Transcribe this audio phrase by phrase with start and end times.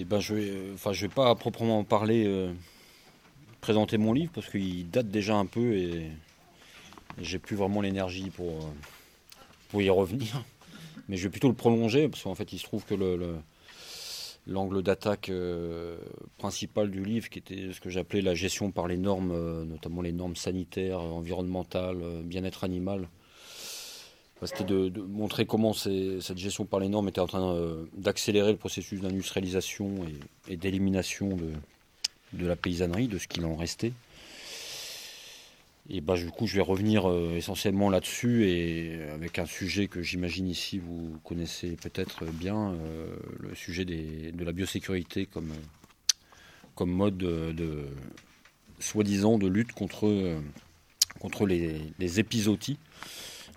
[0.00, 2.54] Et ben je enfin je vais pas à proprement parler euh,
[3.60, 6.06] présenter mon livre parce qu'il date déjà un peu et,
[7.20, 8.70] j'ai plus vraiment l'énergie pour, euh,
[9.68, 10.42] pour y revenir.
[11.08, 13.36] Mais je vais plutôt le prolonger parce qu'en fait il se trouve que le,
[14.46, 15.98] l'angle d'attaque euh,
[16.38, 20.12] principal du livre, qui était ce que j'appelais la gestion par les normes, notamment les
[20.12, 23.06] normes sanitaires, environnementales, bien-être animal,
[24.46, 28.56] c'était de, montrer comment cette gestion par les normes était en train euh, d'accélérer le
[28.56, 29.96] processus d'industrialisation
[30.48, 31.36] et, d'élimination
[32.32, 33.92] de, la paysannerie, de ce qu'il en restait.
[35.90, 40.02] Et bah, du coup, je vais revenir euh, essentiellement là-dessus et avec un sujet que
[40.02, 45.52] j'imagine ici vous connaissez peut-être bien, euh, le sujet de la biosécurité comme,
[46.80, 47.84] mode de,
[48.78, 50.06] soi-disant de lutte contre,
[51.46, 52.78] les, les épizooties.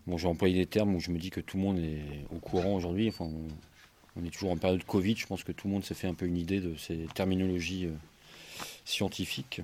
[0.05, 2.39] Bon, j'ai employé des termes où je me dis que tout le monde est au
[2.39, 3.07] courant aujourd'hui.
[3.07, 3.29] Enfin,
[4.15, 5.15] on, est toujours en période Covid.
[5.15, 7.85] Je pense que tout le monde s'est fait un peu une idée de ces terminologies
[7.85, 7.91] euh,
[8.83, 9.61] scientifiques.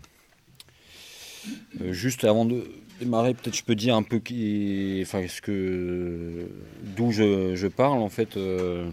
[1.82, 6.50] Euh, juste avant de démarrer, peut-être je peux dire un peu qui, enfin, ce que,
[6.96, 8.38] d'où je, parle en fait.
[8.38, 8.90] Euh,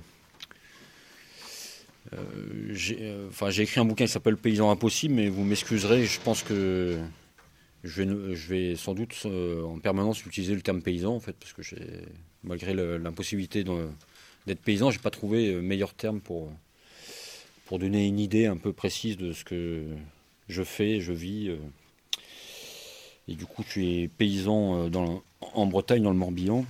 [2.71, 6.43] j'ai, enfin, j'ai écrit un bouquin qui s'appelle Paysan impossible, mais vous m'excuserez, je pense
[6.43, 6.99] que
[7.87, 11.63] je vais, sans doute euh, en permanence utiliser le terme paysan, en fait, parce que
[12.45, 13.65] malgré l'impossibilité
[14.47, 16.51] d'être paysan, j'ai pas trouvé euh, meilleur terme pour,
[17.67, 19.85] pour donner une idée un peu précise de ce que
[20.49, 21.49] je fais, je vis.
[21.49, 21.59] Euh.
[23.29, 24.89] Et du coup, je suis paysan
[25.41, 26.65] en Bretagne, dans le Morbihan.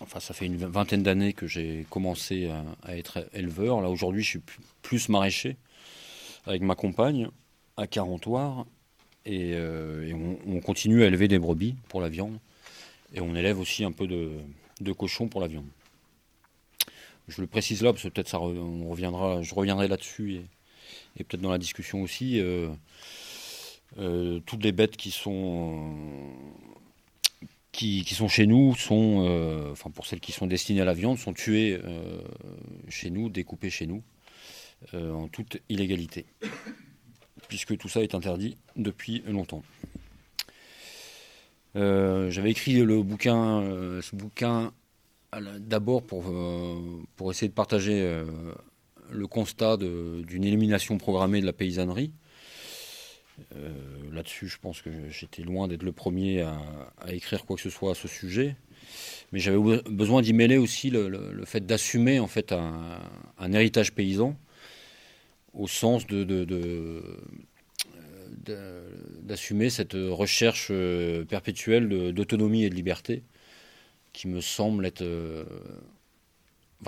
[0.00, 2.50] Enfin, ça fait une vingtaine d'années que j'ai commencé
[2.82, 3.80] à, être éleveur.
[3.80, 4.42] Là, aujourd'hui, je suis
[4.82, 5.56] plus maraîcher
[6.44, 7.28] avec ma compagne
[7.78, 8.66] à Carentoire
[9.24, 10.12] et, euh,
[10.46, 12.38] on, continue à élever des brebis pour la viande.
[13.14, 15.66] Et on élève aussi un peu de, cochons pour la viande.
[17.28, 20.40] Je le précise là parce que peut-être ça on reviendra, je reviendrai là-dessus
[21.16, 22.40] et, peut-être dans la discussion aussi.
[22.40, 22.68] Euh,
[23.98, 25.94] euh, toutes les bêtes qui sont
[27.70, 31.32] qui, sont chez nous sont, enfin pour celles qui sont destinées à la viande, sont
[31.32, 31.80] tuées
[32.88, 34.02] chez nous, découpées chez nous,
[34.94, 36.26] en toute illégalité
[37.52, 39.62] puisque tout ça est interdit depuis longtemps.
[41.76, 44.72] Euh, j'avais écrit le bouquin, euh, ce bouquin
[45.58, 48.24] d'abord pour, euh, pour essayer de partager
[49.10, 52.12] le constat d'une élimination programmée de la paysannerie.
[54.10, 56.56] Là-dessus, je pense que j'étais loin d'être le premier à,
[57.08, 58.56] écrire quoi que ce soit à ce sujet.
[59.32, 64.38] Mais j'avais besoin d'y mêler aussi le, fait d'assumer en fait un, héritage paysan
[65.54, 66.34] au sens de,
[69.22, 73.22] d'assumer cette recherche euh, perpétuelle d'autonomie et de liberté
[74.12, 75.02] qui me semble être...
[75.02, 75.44] Euh,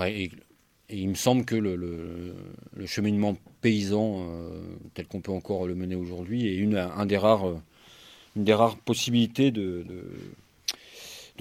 [0.07, 0.31] et,
[0.91, 2.35] il me semble que le,
[2.85, 4.61] cheminement paysan euh,
[4.93, 7.63] tel qu'on peut encore le mener aujourd'hui est une, un des rares,
[8.37, 9.85] une des rares possibilités de,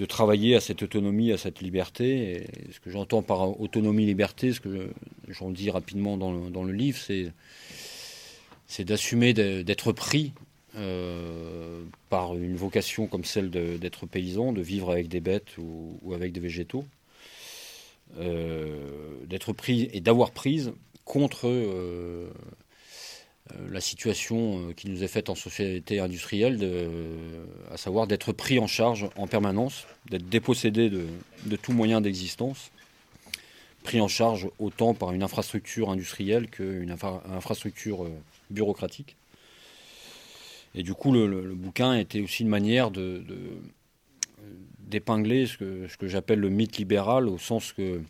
[0.04, 2.32] travailler à cette autonomie, à cette liberté.
[2.32, 4.90] Et ce que j'entends par autonomie-liberté, ce que
[5.28, 7.32] j'en dis rapidement dans le, livre, c'est
[8.66, 10.32] c'est d'assumer d'être pris
[10.76, 16.32] euh, par une vocation comme celle d'être paysan, de vivre avec des bêtes ou, avec
[16.32, 16.84] des végétaux,
[18.18, 20.72] euh, d'être pris et d'avoir prise
[21.04, 22.30] contre euh,
[23.70, 26.58] la situation qui nous est faite en société industrielle,
[27.70, 32.70] à savoir d'être pris en charge en permanence, d'être dépossédé de, tout moyen d'existence,
[33.82, 38.06] pris en charge autant par une infrastructure industrielle qu'une infrastructure
[38.50, 39.16] bureaucratique.
[40.74, 42.90] Et du coup, le, bouquin était aussi une manière
[44.80, 45.56] d'épingler ce
[45.96, 48.00] que, j'appelle le mythe libéral, au sens que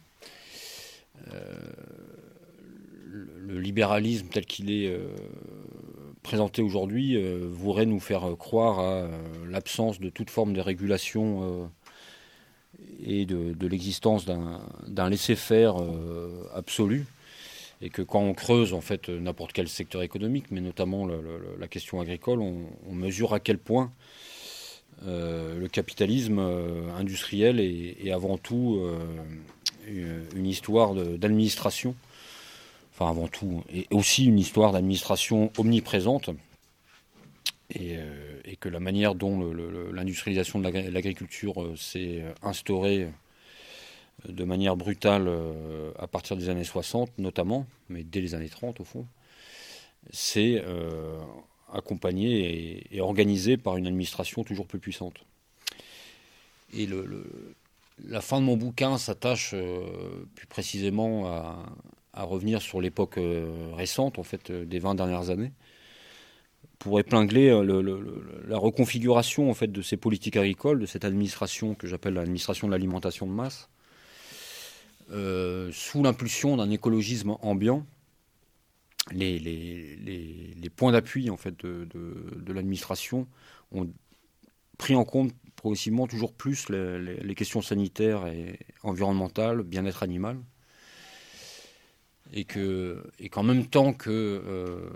[1.32, 1.54] euh,
[3.14, 5.06] le, libéralisme tel qu'il est euh,
[6.22, 9.08] présenté aujourd'hui euh, voudrait nous faire croire à
[9.48, 11.70] l'absence de toute forme de régulation
[13.04, 15.76] et de, l'existence d'un, laisser-faire
[16.54, 17.06] absolu.
[17.82, 22.00] Et que quand on creuse en fait n'importe quel secteur économique, mais notamment la question
[22.00, 23.92] agricole, on, mesure à quel point
[25.06, 31.94] euh, le capitalisme euh, industriel est, avant tout euh, une histoire d'administration,
[32.94, 36.30] enfin avant tout, et aussi une histoire d'administration omniprésente,
[37.74, 37.96] et,
[38.44, 39.52] et, que la manière dont
[39.92, 43.08] l'industrialisation de l'agriculture s'est instaurée
[44.28, 48.80] de manière brutale euh, à partir des années 60 notamment, mais dès les années 30
[48.80, 49.06] au fond,
[50.10, 51.18] c'est euh,
[51.72, 55.24] accompagné et, organisé par une administration toujours plus puissante.
[56.72, 57.24] Et le,
[58.06, 61.66] la fin de mon bouquin s'attache euh, plus précisément à,
[62.22, 63.18] revenir sur l'époque
[63.74, 65.52] récente, en fait, des 20 dernières années,
[66.78, 67.48] pour épingler
[68.46, 72.72] la reconfiguration en fait, de ces politiques agricoles, de cette administration que j'appelle l'administration de
[72.72, 73.68] l'alimentation de masse,
[75.08, 77.84] sous l'impulsion d'un écologisme ambiant
[79.12, 83.26] les, points d'appui en fait de, l'administration
[83.72, 83.90] ont
[84.78, 90.38] pris en compte progressivement toujours plus les, questions sanitaires et environnementales, bien-être animal,
[92.34, 92.46] et
[93.20, 94.90] et qu'en même temps que euh,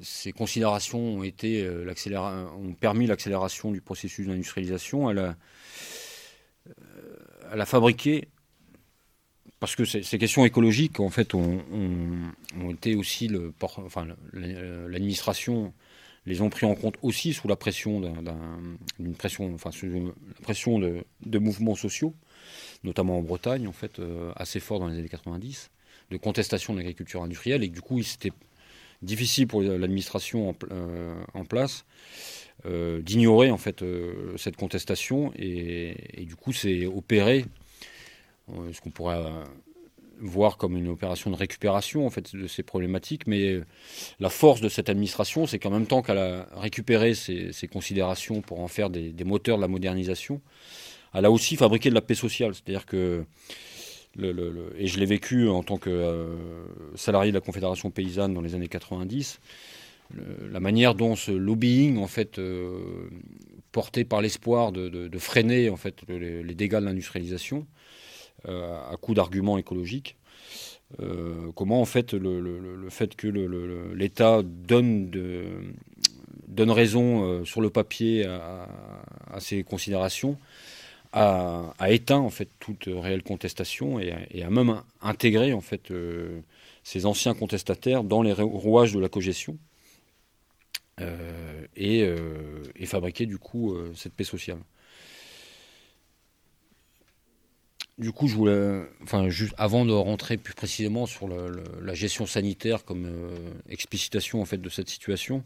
[0.00, 1.94] ces considérations ont été euh,
[2.56, 5.36] ont permis l'accélération du processus d'industrialisation, elle a,
[6.68, 6.72] euh,
[7.52, 8.28] elle a fabriqué
[9.60, 11.60] parce que ces questions écologiques, en fait, ont,
[12.70, 15.74] été aussi le, enfin, l'administration
[16.26, 18.00] les ont pris en compte aussi sous la pression
[18.98, 20.12] d'une pression, enfin, sous la
[20.42, 22.14] pression de, mouvements sociaux,
[22.84, 25.70] notamment en Bretagne, en fait, euh, assez fort dans les années 90,
[26.10, 28.32] de contestation de l'agriculture industrielle, et que du coup, c'était
[29.02, 31.84] difficile pour l'administration en, euh, place
[32.66, 33.84] euh, d'ignorer en fait
[34.36, 37.44] cette contestation, et, du coup, c'est opéré
[38.52, 39.44] euh, ce qu'on pourrait euh,
[40.20, 43.64] voir comme une opération de récupération en fait de ces problématiques, mais euh,
[44.20, 48.60] la force de cette administration, c'est qu'en même temps qu'elle a récupéré ces, considérations pour
[48.60, 50.40] en faire des, moteurs de la modernisation,
[51.14, 53.24] elle a aussi fabriqué de la paix sociale, c'est-à-dire que
[54.24, 56.26] et je l'ai vécu en tant que
[56.94, 59.40] salarié de la Confédération paysanne dans les années 90,
[60.50, 62.40] la manière dont ce lobbying en fait
[63.72, 67.66] porté par l'espoir de, freiner en fait les, dégâts de l'industrialisation
[68.48, 70.16] euh, à coup d'arguments écologiques.
[71.00, 73.28] Euh, comment en fait le, fait que
[73.94, 75.10] l'État donne,
[76.46, 78.68] donne raison euh, sur le papier à,
[79.38, 80.38] ces considérations
[81.12, 85.92] a, éteint en fait toute réelle contestation et, a même intégré en fait
[86.84, 89.58] ces anciens contestataires dans les rouages de la cogestion
[91.76, 92.08] et,
[92.76, 94.58] et, fabriqué du coup cette paix sociale.
[97.98, 102.84] Du coup, je voulais, enfin, juste avant de rentrer plus précisément sur la gestion sanitaire
[102.84, 103.36] comme euh,
[103.68, 105.42] explicitation en fait de cette situation,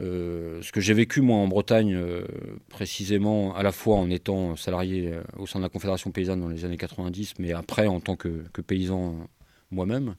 [0.00, 2.24] euh, ce que j'ai vécu moi en Bretagne, euh,
[2.68, 6.64] précisément à la fois en étant salarié au sein de la Confédération paysanne dans les
[6.64, 9.28] années 90, mais après en tant que, paysan
[9.70, 10.16] moi-même,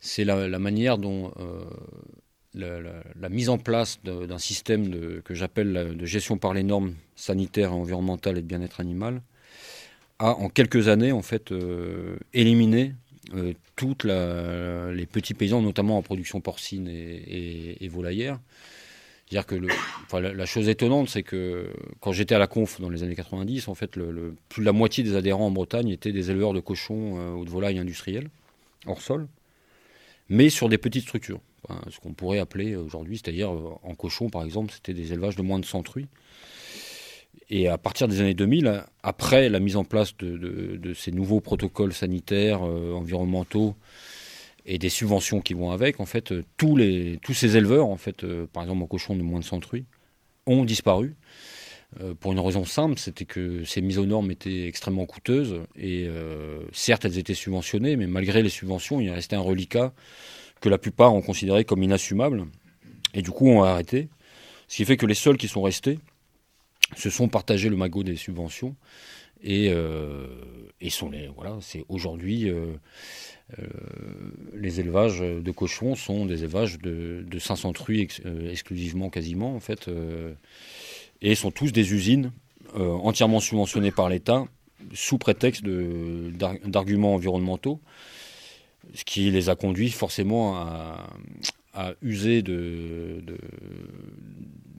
[0.00, 1.32] c'est la, manière dont
[2.54, 7.74] la, mise en place d'un système que j'appelle de gestion par les normes sanitaires et
[7.74, 9.22] environnementales et de bien-être animal
[10.18, 12.94] a en quelques années en fait euh, éliminé
[13.34, 18.38] euh, toutes les petits paysans, notamment en production porcine et, volaillère.
[19.30, 19.56] dire que
[20.12, 21.70] la, chose étonnante, c'est que
[22.00, 23.90] quand j'étais à la conf dans les années 90, en fait,
[24.48, 27.44] plus de la moitié des adhérents en Bretagne étaient des éleveurs de cochons euh, ou
[27.44, 28.28] de volailles industrielles,
[28.86, 29.28] hors sol,
[30.28, 31.40] mais sur des petites structures.
[31.90, 35.58] ce qu'on pourrait appeler aujourd'hui, c'est-à-dire en cochon, par exemple, c'était des élevages de moins
[35.58, 36.08] de 100 truies.
[37.50, 41.94] Et à partir des années 2000, après la mise en place de, ces nouveaux protocoles
[41.94, 43.74] sanitaires, euh, environnementaux
[44.66, 47.96] et des subventions qui vont avec, en fait, euh, tous, les, tous ces éleveurs, en
[47.96, 49.86] fait, euh, par exemple en cochon de moins de 100 truies,
[50.46, 51.14] ont disparu.
[52.20, 56.08] pour une raison simple, c'était que ces mises aux normes étaient extrêmement coûteuses et
[56.72, 59.92] certes elles étaient subventionnées, mais malgré les subventions, il restait un reliquat
[60.62, 62.46] que la plupart ont considéré comme inassumable
[63.12, 64.08] et du coup ont arrêté.
[64.68, 65.98] Ce qui fait que les seuls qui sont restés,
[66.96, 68.76] se sont partagés le magot des subventions.
[69.42, 70.26] Et, euh,
[70.90, 72.72] sont les voilà c'est aujourd'hui euh,
[73.58, 73.66] euh,
[74.54, 78.08] les élevages de cochons sont des élevages de, de 500 truies
[78.50, 79.90] exclusivement quasiment en fait
[81.20, 82.32] et sont tous des usines
[82.74, 84.46] entièrement subventionnées par l'État
[84.94, 87.80] sous prétexte d'arguments environnementaux
[88.94, 91.06] ce qui les a conduits forcément à,
[91.74, 93.22] à user de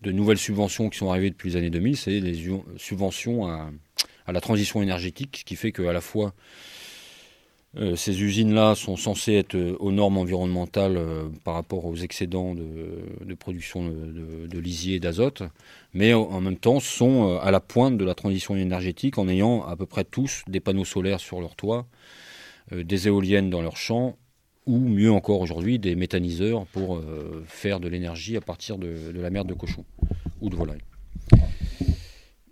[0.05, 3.71] nouvelles subventions qui sont arrivées depuis les années 2000, c'est les subventions à,
[4.31, 6.33] la transition énergétique, ce qui fait qu'à la fois
[7.77, 12.55] euh, ces usines-là sont censées être euh, aux normes environnementales euh, par rapport aux excédents
[12.55, 15.43] de, production de, de lisier et d'azote,
[15.93, 19.75] mais en même temps sont à la pointe de la transition énergétique en ayant à
[19.75, 21.85] peu près tous des panneaux solaires sur leur toit,
[22.71, 24.17] des éoliennes dans leurs champs
[24.69, 29.31] ou mieux encore aujourd'hui des méthaniseurs pour euh, faire de l'énergie à partir de, la
[29.31, 29.83] merde de cochon
[30.41, 30.83] ou de volaille.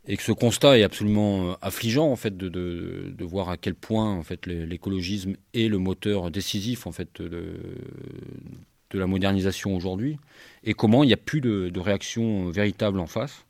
[0.07, 4.11] Et que ce constat est absolument euh, affligeant en fait de, voir à quel point
[4.11, 7.59] en fait l'écologisme est le moteur décisif en fait de,
[8.93, 10.17] la modernisation aujourd'hui
[10.63, 13.45] et comment il n'y a plus de, réaction véritable en face.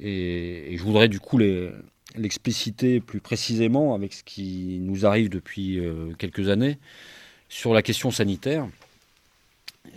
[0.00, 1.38] Et, je voudrais du coup
[2.16, 6.78] l'expliciter plus précisément avec ce qui nous arrive depuis euh, quelques années
[7.50, 8.66] sur la question sanitaire.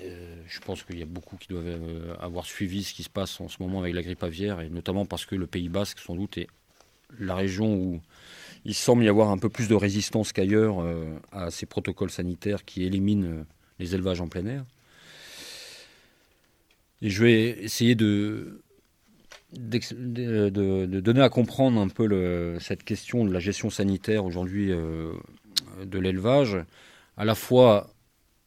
[0.02, 3.10] Euh, je pense qu'il y a beaucoup qui doivent euh, avoir suivi ce qui se
[3.10, 6.00] passe en ce moment avec la grippe aviaire, et notamment parce que le Pays Basque,
[6.00, 6.48] sans doute, est
[7.18, 8.02] la région où
[8.66, 10.84] il semble y avoir un peu plus de résistance qu'ailleurs
[11.32, 13.46] à ces protocoles sanitaires qui éliminent
[13.78, 14.66] les élevages en plein air.
[17.04, 18.62] Et je vais essayer de,
[19.52, 25.12] donner à comprendre un peu cette question de la gestion sanitaire aujourd'hui euh,
[25.86, 26.58] de l'élevage,
[27.18, 27.90] à la fois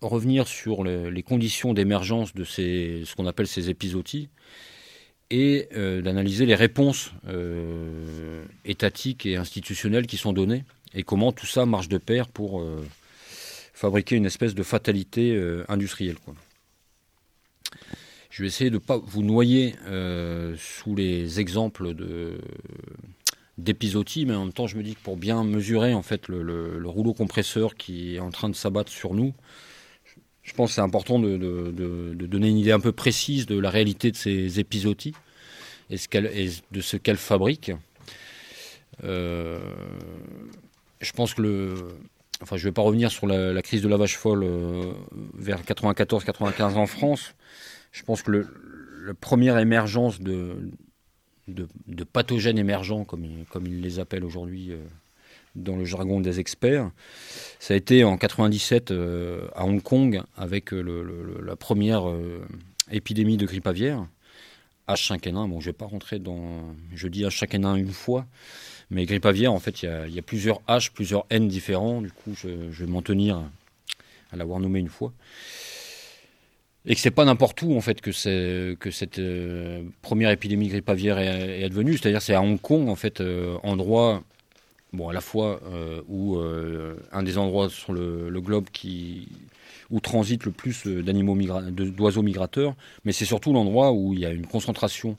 [0.01, 4.29] revenir sur les conditions d'émergence de ces, ce qu'on appelle ces épisodies
[5.31, 11.47] et euh, d'analyser les réponses euh, étatiques et institutionnelles qui sont données et comment tout
[11.47, 12.65] ça marche de pair pour
[13.75, 16.17] fabriquer une espèce de fatalité industrielle.
[16.25, 16.35] Quoi.
[18.37, 22.39] Je vais essayer de ne pas vous noyer euh, sous les exemples de
[23.59, 26.81] d'épisodie, mais en même temps, je me dis que pour bien mesurer en fait le,
[26.85, 29.35] rouleau compresseur qui est en train de s'abattre sur nous,
[30.43, 31.37] je pense que c'est important de,
[32.13, 35.15] donner une idée un peu précise de la réalité de ces épisodies
[35.91, 36.09] et, ce
[36.71, 37.73] de ce qu'elles fabriquent.
[39.05, 39.59] Euh,
[41.01, 41.75] je pense que le,
[42.43, 44.93] enfin, je ne vais pas revenir sur la, crise de la vache folle euh,
[45.35, 47.35] vers 94-95 en France
[47.97, 48.47] je pense que
[49.07, 50.71] la première émergence de,
[51.49, 54.79] de, pathogènes émergents, comme, comme ils les appellent aujourd'hui euh,
[55.55, 56.91] dans le jargon des experts,
[57.59, 62.05] ça a été en 97 euh, à Hong Kong avec euh, la première
[62.91, 64.07] épidémie de grippe aviaire.
[64.89, 66.75] H5N1, bon, je ne vais pas rentrer dans.
[66.95, 68.25] Je dis H5N1 une fois,
[68.91, 72.03] mais grippe aviaire, en fait, il y, a plusieurs H, plusieurs N différents.
[72.03, 73.43] Du coup, je vais m'en tenir
[74.31, 75.13] à l'avoir nommé une fois
[76.87, 81.19] et que c'est pas n'importe où en fait que cette euh, première épidémie grippe aviaire
[81.19, 81.99] est, advenue.
[81.99, 84.23] C'est-à-dire c'est à Hong Kong en fait euh, endroit
[84.93, 86.39] bon à la fois euh, où
[87.13, 89.29] un des endroits sur le, globe qui
[89.91, 91.37] où transite le plus d'animaux
[91.71, 92.75] d'oiseaux migrateurs,
[93.05, 95.17] mais c'est surtout l'endroit où il y a une concentration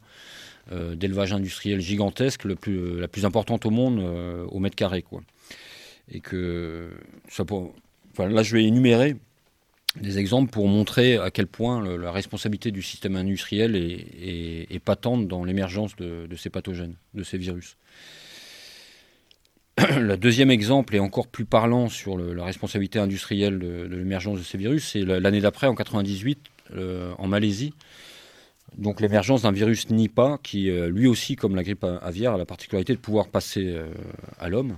[0.69, 3.99] d'élevage industriel gigantesque, le plus, la plus importante au monde
[4.49, 5.21] au mètre carré quoi.
[6.11, 6.89] Et que
[7.29, 7.73] ça pour,
[8.11, 9.15] enfin, là je vais énumérer
[10.01, 15.43] des exemples pour montrer à quel point la responsabilité du système industriel est, patente dans
[15.43, 17.77] l'émergence de, ces pathogènes, de ces virus.
[19.97, 24.57] Le deuxième exemple est encore plus parlant sur la responsabilité industrielle de, l'émergence de ces
[24.57, 26.39] virus, c'est l'année d'après, en 98,
[26.73, 27.73] euh, en Malaisie.
[28.77, 32.45] Donc l'émergence d'un virus Nipah qui, euh, lui aussi, comme la grippe aviaire, a la
[32.45, 33.87] particularité de pouvoir passer euh,
[34.39, 34.77] à l'homme.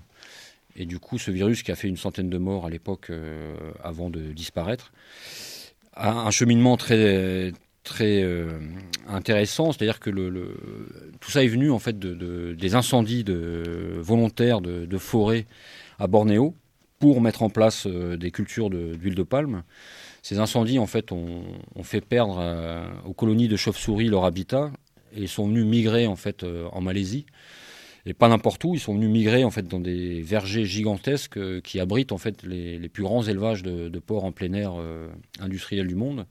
[0.79, 3.53] Et du coup, ce virus qui a fait une centaine de morts à l'époque euh,
[3.83, 4.93] avant de disparaître,
[5.93, 7.51] a un cheminement très
[7.83, 8.59] très euh,
[9.07, 10.09] intéressant, c'est-à-dire que
[11.19, 13.25] tout ça est venu en fait de, des incendies
[13.97, 15.47] volontaires de, de forêts
[15.97, 16.55] à Bornéo
[16.99, 19.63] pour mettre en place euh, des cultures d'huile de, palme.
[20.21, 21.43] Ces incendies en fait ont,
[21.83, 22.41] fait perdre
[23.05, 24.71] aux colonies de chauves-souris leur habitat
[25.13, 27.25] et sont venus migrer en fait en Malaisie
[28.09, 28.73] et pas n'importe où.
[28.73, 32.43] Ils sont venus migrer en fait dans des vergers gigantesques euh, qui abritent en fait
[32.43, 35.07] les, plus grands élevages de, porcs en plein air euh,
[35.39, 36.25] industriels du monde.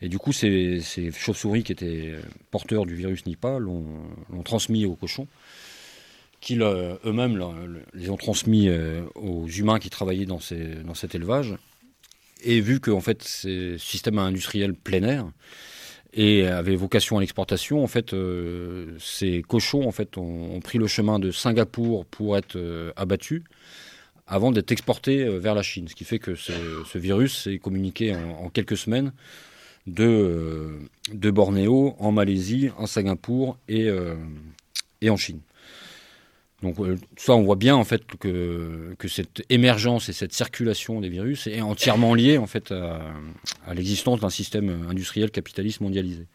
[0.00, 0.80] Et du coup, ces,
[1.12, 2.14] chauves-souris qui étaient
[2.50, 4.08] porteurs du virus Nipah l'ont
[4.44, 5.26] transmis aux cochons,
[6.40, 7.38] qui eux-mêmes
[7.92, 10.40] les ont transmis euh, aux humains qui travaillaient dans,
[10.86, 11.54] dans cet élevage.
[12.42, 15.30] Et vu que en fait, ces systèmes industriels plein air,
[16.12, 17.82] et avait vocation à l'exportation.
[17.82, 23.42] En fait, euh, ces cochons ont, pris le chemin de Singapour pour être euh, abattus
[24.26, 25.88] avant d'être exportés euh, vers la Chine.
[25.88, 29.12] Ce qui fait que ce, virus s'est communiqué en, quelques semaines
[29.86, 30.78] de,
[31.12, 33.90] de Bornéo en Malaisie, en Singapour et
[35.08, 35.40] en Chine.
[36.62, 41.08] Donc euh, ça, on voit bien en fait que, cette émergence et cette circulation des
[41.08, 43.00] virus est entièrement liée en fait à,
[43.74, 46.26] l'existence d'un système industriel capitaliste mondialisé.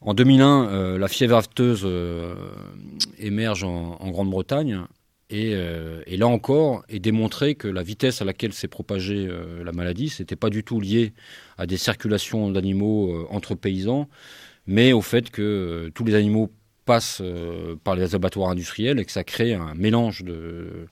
[0.00, 2.34] En 2001, euh, la fièvre afteuse euh,
[3.18, 4.82] émerge en, Grande-Bretagne
[5.30, 5.50] et,
[6.06, 9.28] et, là encore est démontré que la vitesse à laquelle s'est propagée
[9.64, 11.14] la maladie, n'était pas du tout lié
[11.58, 14.08] à des circulations d'animaux entre paysans,
[14.68, 16.52] mais au fait que tous les animaux
[16.86, 20.86] passe euh, par les abattoirs industriels et que ça crée un mélange de,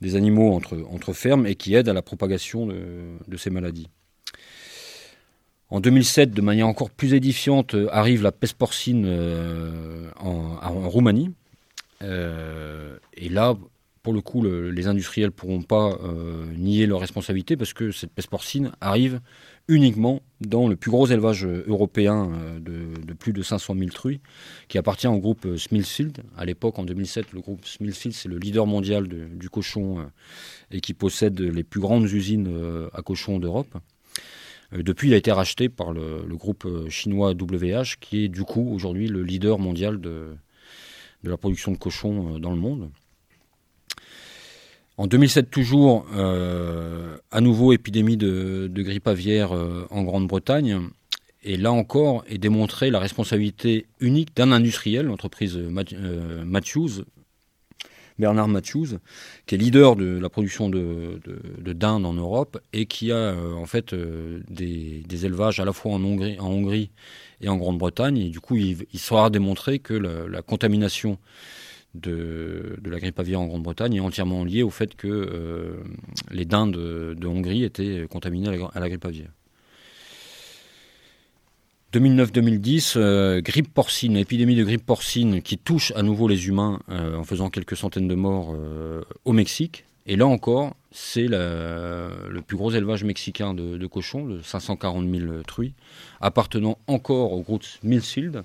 [0.00, 3.88] des animaux entre, entre fermes et qui aide à la propagation de, ces maladies.
[5.68, 11.32] En 2007, de manière encore plus édifiante, arrive la peste porcine euh, en, Roumanie.
[12.02, 13.56] Euh, et là,
[14.02, 18.12] pour le coup, les industriels ne pourront pas euh, nier leur responsabilité parce que cette
[18.12, 19.20] peste porcine arrive
[19.70, 24.20] uniquement dans le plus gros élevage européen euh, de, plus de 500 000 truies,
[24.68, 26.18] qui appartient au groupe Smithfield.
[26.36, 30.10] À l'époque, en 2007, le groupe Smithfield, c'est le leader mondial du cochon
[30.70, 33.78] et qui possède les plus grandes usines à cochons d'Europe.
[34.72, 39.08] Depuis, il a été racheté par le, groupe chinois WH, qui est du coup aujourd'hui
[39.08, 40.28] le leader mondial de,
[41.24, 42.90] de la production de cochons dans le monde.
[45.00, 50.78] En 2007 toujours, euh, à nouveau épidémie de, grippe aviaire euh, en Grande-Bretagne.
[51.42, 57.04] Et là encore est démontrée la responsabilité unique d'un industriel, l'entreprise euh, Matthews,
[58.18, 58.98] Bernard Matthews,
[59.46, 61.18] qui est leader de la production de,
[61.64, 66.38] dinde en Europe et qui a en fait des, élevages à la fois en Hongrie,
[66.38, 66.90] en Hongrie
[67.40, 68.18] et en Grande-Bretagne.
[68.18, 71.16] Et du coup, il, sera démontré que la contamination
[71.94, 75.76] de, la grippe aviaire en Grande-Bretagne est entièrement lié au fait que euh,
[76.30, 79.30] les dindes de, Hongrie étaient contaminées à la, grippe aviaire.
[81.92, 87.16] 2009-2010, euh, grippe porcine, épidémie de grippe porcine qui touche à nouveau les humains euh,
[87.16, 88.54] en faisant quelques centaines de morts
[89.24, 89.84] au Mexique.
[90.06, 95.74] Et là encore, c'est le plus gros élevage mexicain de, cochons, de 540 000 truies,
[96.20, 98.42] appartenant encore au groupe Millfield,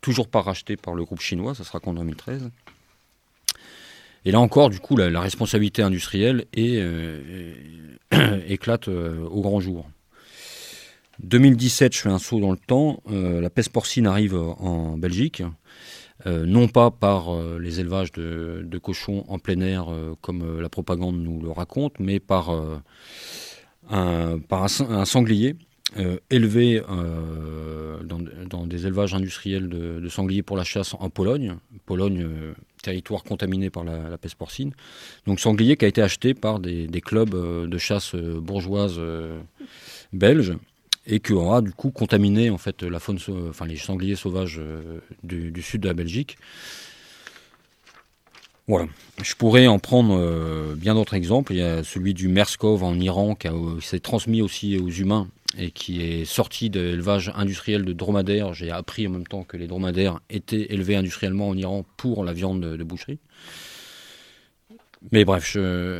[0.00, 2.50] toujours pas racheté par le groupe chinois, ça sera qu'en 2013.
[4.26, 7.54] Et là encore, du coup, la, responsabilité industrielle euh,
[8.48, 9.88] éclate euh, au grand jour.
[11.20, 15.42] 2017, je fais un saut dans le temps, euh, la peste porcine arrive en Belgique,
[16.26, 17.28] non pas par
[17.60, 19.86] les élevages de, cochons en plein air
[20.22, 22.50] comme la propagande nous le raconte, mais par,
[23.88, 25.54] un, par un sanglier
[25.96, 31.56] euh, élevé euh, dans, des élevages industriels de, sangliers pour la chasse en Pologne.
[31.86, 34.72] Pologne, euh, territoire contaminé par la, peste porcine.
[35.26, 37.34] Donc sanglier qui a été acheté par des, clubs
[37.68, 39.00] de chasse bourgeoises
[40.12, 40.54] belges
[41.06, 44.60] et qui aura du coup contaminé en fait la faune, enfin les sangliers sauvages
[45.22, 46.36] du, du, sud de la Belgique.
[48.66, 48.88] Voilà.
[49.22, 51.52] Je pourrais en prendre bien d'autres exemples.
[51.52, 53.48] Il y a celui du Merskov en Iran qui
[53.82, 55.28] s'est transmis aussi aux humains
[55.58, 58.54] et qui est sorti de l'élevage industriel de dromadaires.
[58.54, 62.32] J'ai appris en même temps que les dromadaires étaient élevés industriellement en Iran pour la
[62.32, 63.18] viande de, boucherie.
[65.12, 65.56] Mais bref,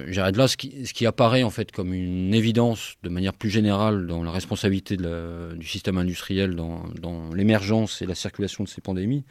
[0.09, 0.49] j'arrête là.
[0.49, 4.97] Ce qui, apparaît en fait comme une évidence de manière plus générale dans la responsabilité
[4.97, 9.25] du système industriel dans, l'émergence et la circulation de ces pandémies,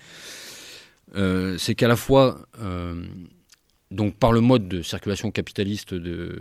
[1.15, 3.05] euh, c'est qu'à la fois euh,
[3.91, 6.39] donc par le mode de circulation capitaliste de,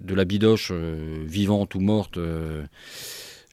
[0.00, 2.64] de la bidoche, euh, vivante ou morte, euh,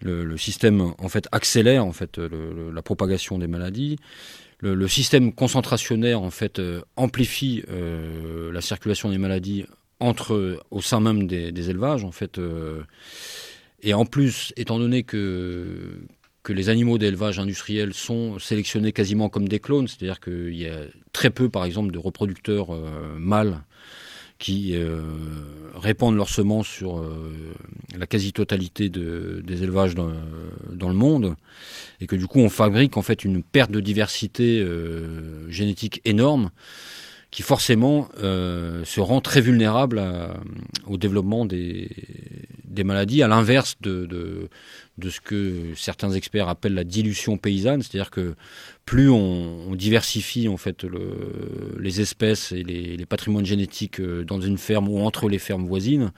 [0.02, 3.98] le, système en fait accélère en fait la propagation des maladies.
[4.60, 7.64] Le, système concentrationnaire en fait euh, amplifie
[8.52, 9.66] la circulation des maladies
[10.00, 12.40] entre au sein même des, des élevages en fait.
[13.82, 16.00] et en plus, étant donné que
[16.44, 20.86] que les animaux d'élevage industriel sont sélectionnés quasiment comme des clones, c'est-à-dire qu'il y a
[21.12, 23.62] très peu, par exemple, de reproducteurs euh, mâles
[24.38, 25.02] qui euh,
[25.76, 27.54] répandent leurs semences sur euh,
[27.98, 30.14] la quasi-totalité des élevages dans,
[30.88, 31.36] le monde,
[32.00, 34.66] et que du coup on fabrique en fait une perte de diversité
[35.50, 36.52] génétique énorme
[37.32, 40.02] qui forcément se rend très vulnérable
[40.88, 41.90] au développement des,
[42.84, 44.06] maladies, à l'inverse de,
[45.00, 48.36] de ce que certains experts appellent la dilution paysanne, c'est-à-dire que
[48.86, 50.86] plus on, diversifie en fait
[51.80, 56.12] les espèces et les, patrimoines génétiques euh, dans une ferme ou entre les fermes voisines,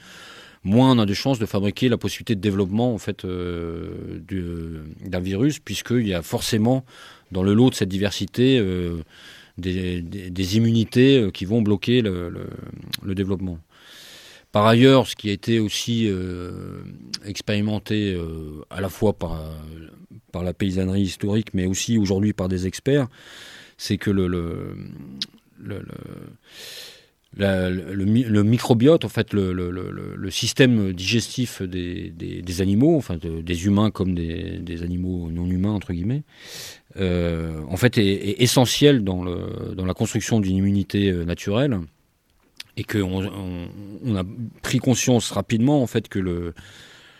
[0.63, 5.19] moins on a de chances de fabriquer la possibilité de développement en fait euh, d'un
[5.19, 6.83] virus, puisqu'il y a forcément
[7.31, 9.03] dans le lot de cette diversité euh,
[9.57, 13.59] des, immunités qui vont bloquer le développement.
[14.51, 16.81] Par ailleurs, ce qui a été aussi euh,
[17.25, 19.39] expérimenté euh, à la fois par,
[20.31, 23.07] par la paysannerie historique, mais aussi aujourd'hui par des experts,
[23.77, 24.75] c'est que le,
[28.43, 35.45] microbiote, en fait, le, système digestif des, animaux, enfin des humains comme des, animaux non
[35.45, 35.79] humains,
[36.97, 41.79] euh, en fait, est, essentiel dans la construction d'une immunité naturelle
[42.77, 43.25] et qu'on
[44.05, 44.23] on, a
[44.61, 46.53] pris conscience rapidement en fait que le,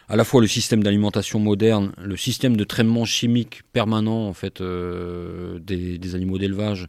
[0.07, 4.61] à la fois le système d'alimentation moderne, le système de traitement chimique permanent en fait
[4.61, 6.87] euh, des, animaux d'élevage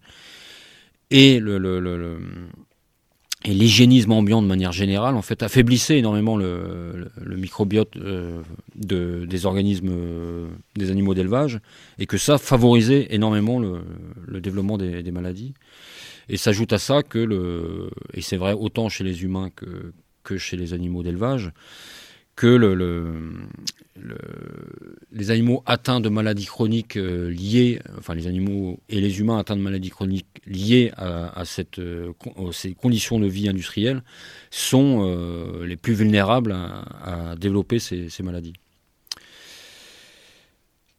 [1.11, 1.41] et
[3.45, 8.41] l'hygiénisme ambiant de manière générale, en fait, affaiblissait énormément le, microbiote euh,
[8.77, 11.61] de, des organismes, euh, des animaux d'élevage,
[11.99, 15.55] et que ça favorisait énormément le, développement des, maladies.
[16.29, 20.57] Et s'ajoute à ça que, le, et c'est vrai autant chez les humains que, chez
[20.57, 21.53] les animaux d'élevage,
[22.37, 23.21] que le,
[25.13, 29.57] les animaux atteints de maladies chroniques euh, liées, enfin les animaux et les humains atteints
[29.57, 31.43] de maladies chroniques liées à,
[31.79, 32.13] euh,
[32.53, 34.03] ces conditions de vie industrielles
[34.51, 38.55] sont euh, les plus vulnérables à, développer ces, maladies.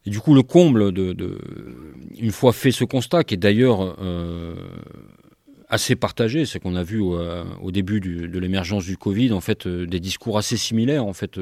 [0.06, 1.38] Et du coup, le comble de,
[2.18, 3.96] une fois fait ce constat, qui est d'ailleurs
[5.68, 10.00] assez partagé, c'est qu'on a vu au, début de l'émergence du Covid, en fait, des
[10.00, 11.38] discours assez similaires, en fait,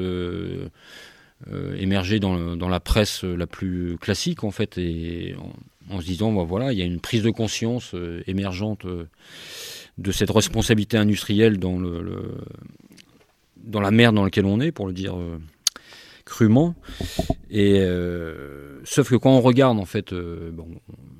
[1.51, 5.35] euh, émerger dans, dans, la presse la plus classique en fait et
[5.89, 9.09] en, se disant bah, voilà il y a une prise de conscience euh, émergente euh,
[9.97, 12.37] de cette responsabilité industrielle dans le,
[13.57, 15.17] dans la merde dans laquelle on est pour le dire
[16.25, 16.75] crûment.
[17.49, 17.85] Et
[18.83, 20.67] sauf que quand on regarde en fait bon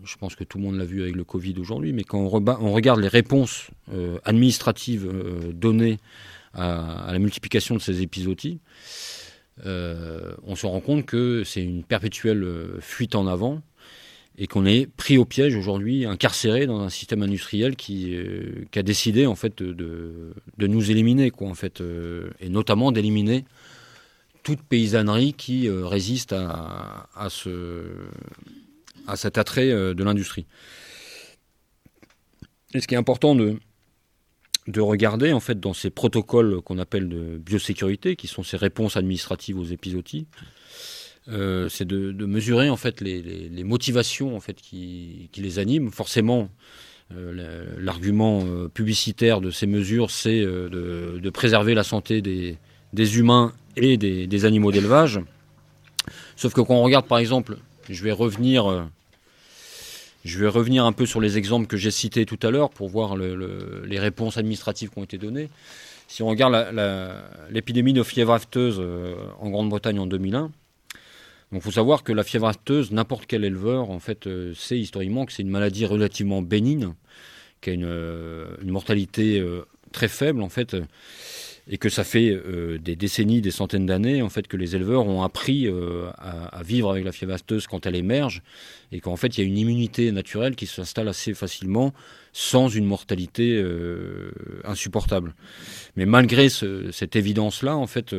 [0.04, 2.74] je pense que tout le monde l'a vu avec le Covid aujourd'hui mais quand on,
[2.74, 3.70] regarde les réponses
[4.26, 5.10] administratives
[5.54, 6.00] données
[6.54, 8.60] à, la multiplication de ces épisodies
[9.66, 13.62] euh, on se rend compte que c'est une perpétuelle euh, fuite en avant
[14.38, 18.82] et qu'on est pris au piège aujourd'hui, incarcéré dans un système industriel qui, euh, a
[18.82, 21.84] décidé en fait de, nous éliminer, quoi, en fait,
[22.40, 23.46] et notamment d'éliminer
[24.44, 27.86] toute paysannerie qui résiste à, à, ce,
[29.08, 30.46] à cet attrait de l'industrie.
[32.74, 33.58] Et ce qui est important de,
[34.68, 38.98] de regarder en fait dans ces protocoles qu'on appelle de biosécurité, qui sont ces réponses
[38.98, 40.28] administratives aux épisodies,
[41.30, 45.92] euh, c'est de, mesurer en fait les, motivations qui, les animent.
[45.92, 46.50] Forcément,
[47.14, 52.58] euh, l'argument euh, publicitaire de ces mesures, c'est de, préserver la santé des,
[52.98, 55.20] humains et des, des animaux d'élevage.
[56.36, 57.58] Sauf que quand on regarde par exemple,
[57.90, 58.88] je vais revenir
[60.26, 62.88] je vais revenir un peu sur les exemples que j'ai cités tout à l'heure pour
[62.88, 65.50] voir les réponses administratives qui ont été données.
[66.08, 66.54] Si on regarde
[67.50, 70.52] l'épidémie de fièvre afteuse euh, en Grande-Bretagne en 2001,
[71.52, 75.26] il faut savoir que la fièvre afteuse, n'importe quel éleveur, en fait, euh, sait historiquement
[75.26, 76.94] que c'est une maladie relativement bénigne,
[77.62, 79.44] qui a une, euh, une mortalité
[79.92, 80.76] très faible, en fait
[81.68, 85.08] et que ça fait euh, des décennies, des centaines d'années en fait que les éleveurs
[85.08, 87.36] ont appris euh, à, vivre avec la fièvre
[87.70, 88.42] quand elle émerge
[88.92, 91.94] et qu'en fait il y a une immunité naturelle qui s'installe assez facilement
[92.34, 94.32] sans une mortalité euh,
[94.66, 95.36] insupportable.
[95.96, 98.16] Mais malgré cette évidence-là, en fait,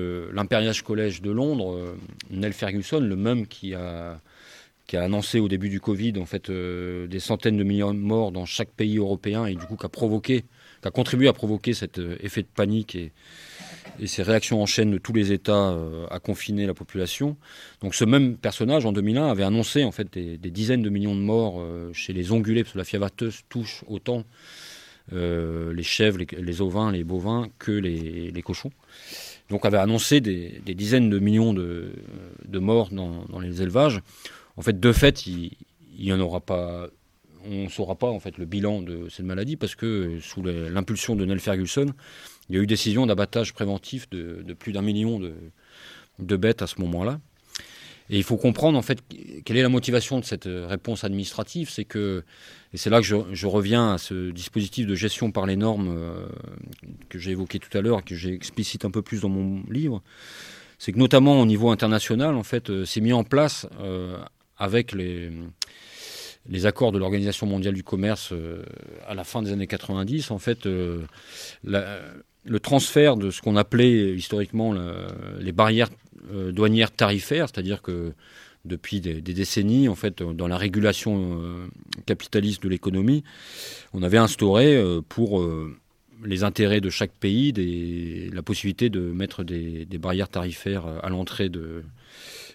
[0.85, 1.97] College de Londres,
[2.31, 4.21] Nell Ferguson, le même qui a
[4.87, 8.33] qui a annoncé au début du Covid en fait des centaines de millions de morts
[8.33, 10.45] dans chaque pays européen et du coup qui a provoqué
[10.85, 13.13] qui a contribué à provoquer cet euh, effet de panique et,
[14.07, 17.37] ces réactions en chaîne de tous les États euh, à confiner la population.
[17.81, 21.21] Donc ce même personnage, en 2001, avait annoncé en fait des, dizaines de millions de
[21.21, 23.09] morts euh, chez les ongulés, parce que la fièvre
[23.49, 24.25] touche autant
[25.13, 28.73] les chèvres, les, ovins, les bovins que les, cochons.
[29.51, 31.93] Donc avait annoncé des, dizaines de millions de,
[32.59, 34.01] morts dans, les élevages.
[34.57, 35.53] En fait, de fait, il
[35.99, 36.89] n'y en aura pas
[37.47, 41.17] on ne saura pas en fait le bilan de cette maladie parce que sous l'impulsion
[41.17, 41.87] de Nell Ferguson,
[42.49, 46.81] il y a eu décision d'abattage préventif de, plus d'un million de, bêtes à ce
[46.81, 47.21] moment-là.
[48.11, 48.99] Et il faut comprendre en fait
[49.45, 52.23] quelle est la motivation de cette réponse administrative, c'est que
[52.75, 56.27] et c'est là que je, reviens à ce dispositif de gestion par les normes euh,
[57.09, 60.03] que j'ai évoqué tout à l'heure et que j'explicite un peu plus dans mon livre,
[60.79, 64.19] c'est que notamment au niveau international en fait euh, c'est mis en place euh,
[64.59, 65.31] avec les
[66.49, 68.63] les accords de l'Organisation mondiale du commerce euh,
[69.07, 71.03] à la fin des années 90, en fait, euh,
[71.65, 74.75] le transfert de ce qu'on appelait historiquement
[75.41, 75.91] les barrières
[76.33, 78.13] euh, douanières tarifaires, c'est-à-dire que
[78.65, 81.39] depuis des, décennies, en fait, dans la régulation
[82.07, 83.23] capitaliste de l'économie,
[83.93, 85.47] on avait instauré pour
[86.25, 87.53] les intérêts de chaque pays
[88.33, 91.85] la possibilité de mettre des barrières tarifaires à l'entrée de,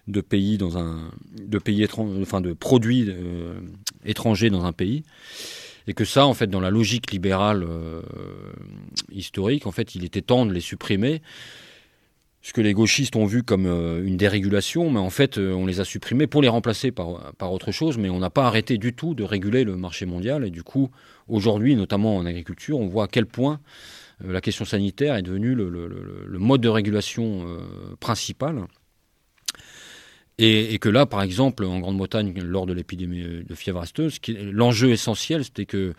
[0.10, 3.60] de pays dans un de de produits euh,
[4.06, 5.04] étrangers dans un pays
[5.88, 8.02] et que ça en fait dans la logique libérale euh,
[9.12, 11.22] historique en fait il était temps de les supprimer
[12.42, 15.82] ce que les gauchistes ont vu comme euh, une dérégulation, mais en fait, on les
[15.82, 19.14] a supprimés pour les remplacer par, autre chose, mais on n'a pas arrêté du tout
[19.14, 20.46] de réguler le marché mondial.
[20.46, 20.90] Et du coup,
[21.28, 23.60] aujourd'hui, notamment en agriculture, on voit à quel point
[24.26, 27.46] la question sanitaire est devenue le mode de régulation
[28.00, 28.68] principal.
[30.42, 34.20] Et, que là, par exemple, en Grande-Bretagne, lors de l'épidémie de fièvre asteuse,
[34.54, 35.94] l'enjeu essentiel, c'était que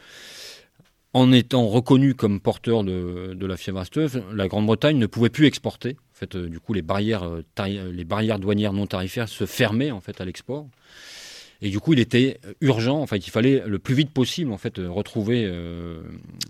[1.12, 5.96] en étant reconnu comme porteur de, la fièvre asteuse, la Grande-Bretagne ne pouvait plus exporter.
[6.14, 10.22] En fait, du coup, les barrières, les barrières douanières non tarifaires se fermaient en fait
[10.22, 10.66] à l'export.
[11.62, 15.44] Et du coup, il était urgent, il fallait le plus vite possible en fait retrouver
[15.44, 16.00] euh,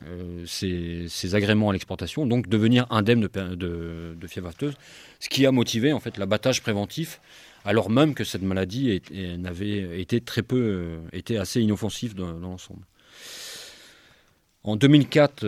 [0.07, 4.75] euh, ces, agréments à l'exportation, donc devenir indemne de, fièvre afteuse,
[5.19, 7.21] ce qui a motivé en fait l'abattage préventif,
[7.65, 12.83] alors même que cette maladie été très peu, euh, était assez inoffensive dans, l'ensemble.
[14.63, 15.45] En 2004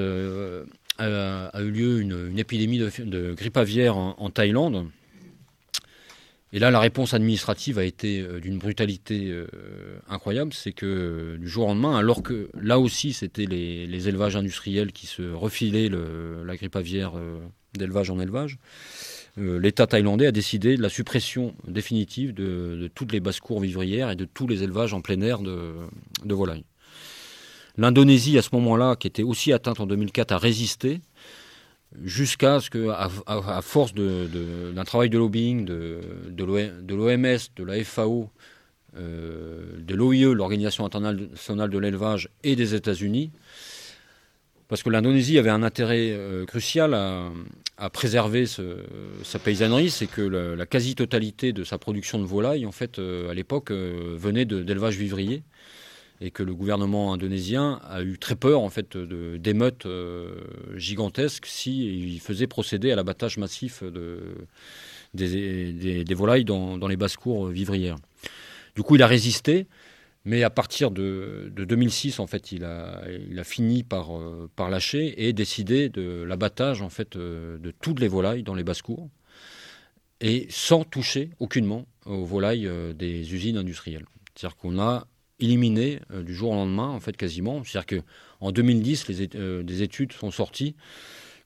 [0.99, 4.87] a, eu lieu une, épidémie de, grippe aviaire en Thaïlande.
[6.55, 9.47] Et là, la réponse administrative a été euh, d'une brutalité euh,
[10.09, 10.53] incroyable.
[10.53, 14.93] C'est que euh, du jour au lendemain, alors que là aussi, c'était les, élevages industriels
[14.93, 17.13] qui se refilaient la grippe aviaire
[17.75, 18.59] d'élevage en élevage,
[19.37, 24.25] l'État thaïlandais a décidé de la suppression définitive de, toutes les basses-cours vivrières et de
[24.25, 25.75] tous les élevages en plein air de,
[26.25, 26.65] volailles.
[27.79, 31.01] L'Indonésie, à ce moment-là, qui était aussi atteinte en 2004, a résisté
[32.03, 36.45] jusqu'à ce que, à, force d'un travail de lobbying de, de
[36.95, 38.31] l'OMS, de la FAO,
[38.99, 43.31] euh, de l'OIE, l'Organisation internationale de l'élevage, et des États-Unis,
[44.73, 50.65] parce que l'Indonésie avait un intérêt euh, crucial à, préserver sa paysannerie, c'est que la,
[50.65, 55.43] quasi-totalité de sa production de volailles, en fait, euh, à l'époque, venait d'élevage vivrier
[56.23, 60.37] et que le gouvernement indonésien a eu très peur en fait d'émeutes euh,
[60.75, 64.21] gigantesques s'il faisait procéder à l'abattage massif de,
[65.13, 67.97] des, volailles dans, les basses-cours vivrières.
[68.75, 69.67] Du coup, il a résisté,
[70.25, 73.03] mais à partir de, 2006, en fait, il a,
[73.45, 78.09] fini par, euh, par lâcher et décider de l'abattage en fait euh, de toutes les
[78.09, 79.09] volailles dans les basses-cours
[80.21, 84.07] et sans toucher aucunement aux volailles des usines industrielles.
[84.35, 85.07] C'est-à-dire qu'on a
[85.43, 87.63] éliminé euh, du jour au lendemain, en fait, quasiment.
[87.65, 88.03] C'est-à-dire
[88.41, 90.75] qu'en 2010, les, euh, des études sont sorties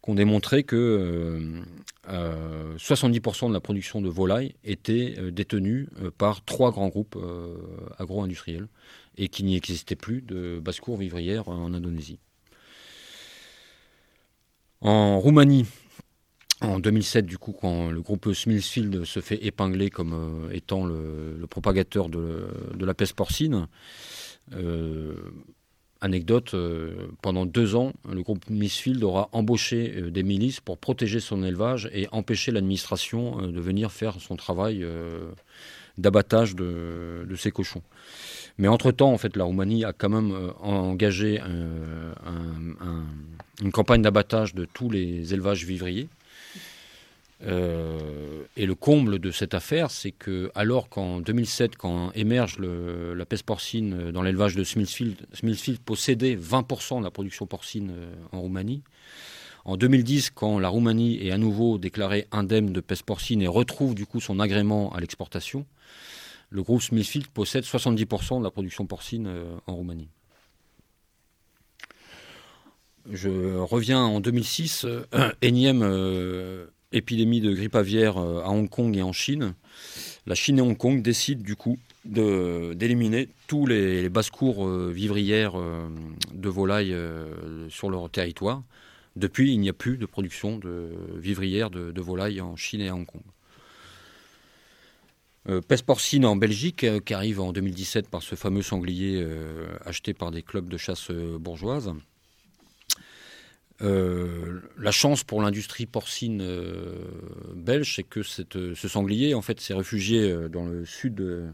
[0.06, 1.62] qui ont démontré que
[2.06, 7.18] 70% euh, de la production de volailles était détenue par trois grands groupes
[7.98, 8.68] agro-industriels
[9.18, 12.20] et qu'il n'y existait plus de basse-cour vivrière en Indonésie.
[14.80, 15.66] En Roumanie,
[16.62, 21.46] en 2007, du coup, quand le groupe Smithfield se fait épingler comme euh, étant le,
[21.50, 23.66] propagateur de, la peste porcine,
[24.54, 25.14] euh,
[26.00, 31.42] anecdote, euh, pendant deux ans, le groupe Smithfield aura embauché des milices pour protéger son
[31.42, 34.86] élevage et empêcher l'administration de venir faire son travail
[35.98, 37.82] d'abattage de, ces cochons.
[38.58, 41.40] Mais entre-temps, en fait, la Roumanie a quand même engagé
[43.62, 46.08] une campagne d'abattage de tous les élevages vivriers.
[47.42, 53.26] Euh, et le comble de cette affaire, c'est que alors qu'en 2007, quand émerge la
[53.26, 58.40] peste porcine dans l'élevage de Smithfield, Smithfield possédait 20% de la production porcine euh, en
[58.40, 58.82] Roumanie.
[59.64, 63.94] En 2010, quand la Roumanie est à nouveau déclarée indemne de peste porcine et retrouve
[63.94, 65.66] du coup son agrément à l'exportation,
[66.50, 70.08] le groupe Smithfield possède 70% de la production porcine euh, en Roumanie.
[73.10, 74.84] Je reviens en 2006,
[75.40, 75.84] énième
[76.92, 79.54] épidémie de grippe aviaire euh, à Hong Kong et en Chine,
[80.26, 85.88] la Chine et Hong Kong décident du coup d'éliminer tous les, basses-cours euh, vivrières euh,
[86.32, 86.96] de volailles
[87.68, 88.62] sur leur territoire.
[89.16, 92.94] Depuis, il n'y a plus de production de vivrières de, volailles en Chine et à
[92.94, 93.22] Hong Kong.
[95.66, 99.26] peste porcine en Belgique, qui arrive en 2017 par ce fameux sanglier
[99.86, 101.94] acheté par des clubs de chasse bourgeoises.
[103.82, 106.94] Euh, la chance pour l'industrie porcine euh,
[107.54, 111.44] belge, c'est que cette, ce sanglier en fait s'est réfugié euh, dans le sud de,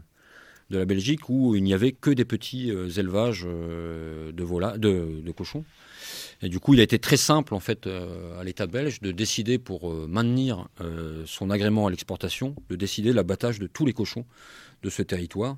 [0.69, 5.65] la Belgique où il n'y avait que des petits élevages de, de, de, cochons.
[6.41, 9.59] Et du coup, il a été très simple en fait à l'État belge de décider
[9.59, 10.67] pour maintenir
[11.27, 14.25] son agrément à l'exportation, de décider l'abattage de tous les cochons
[14.81, 15.57] de ce territoire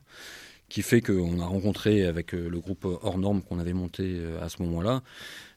[0.76, 4.62] qui fait qu'on a rencontré avec le groupe hors norme qu'on avait monté à ce
[4.62, 5.04] moment-là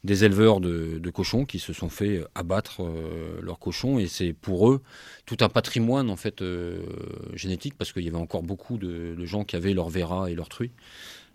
[0.04, 3.98] des éleveurs de, cochons qui se sont fait abattre euh, leurs cochons.
[3.98, 4.80] Et c'est pour eux
[5.26, 6.82] tout un patrimoine en fait euh,
[7.34, 10.48] génétique parce qu'il y avait encore beaucoup de, gens qui avaient leur verra et leur
[10.48, 10.70] truie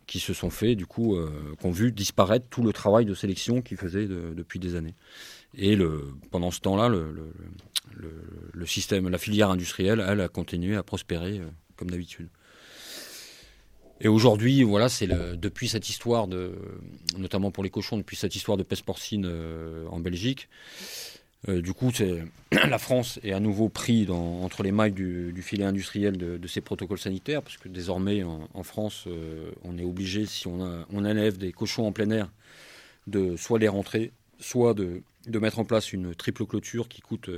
[0.08, 3.14] qui se sont fait du coup euh, qui ont vu disparaître tout le travail de
[3.14, 4.96] sélection qu'ils faisaient depuis des années.
[5.58, 11.42] Et le, pendant ce temps-là le, système la filière industrielle elle a continué à prospérer
[11.76, 12.30] comme d'habitude
[14.04, 16.56] et aujourd'hui, voilà, c'est depuis cette histoire de,
[17.18, 20.50] notamment pour les cochons, depuis cette histoire de peste porcine euh, en Belgique.
[21.48, 21.90] Euh, du coup,
[22.52, 26.60] la France est à nouveau pris dans, entre les mailles du, filet industriel de, ces
[26.60, 31.06] protocoles sanitaires, parce que désormais en, France, euh, on est obligé, si on, a, on
[31.06, 32.30] élève des cochons en plein air,
[33.08, 37.30] de soit les rentrer, soit de, de mettre en place une triple clôture qui coûte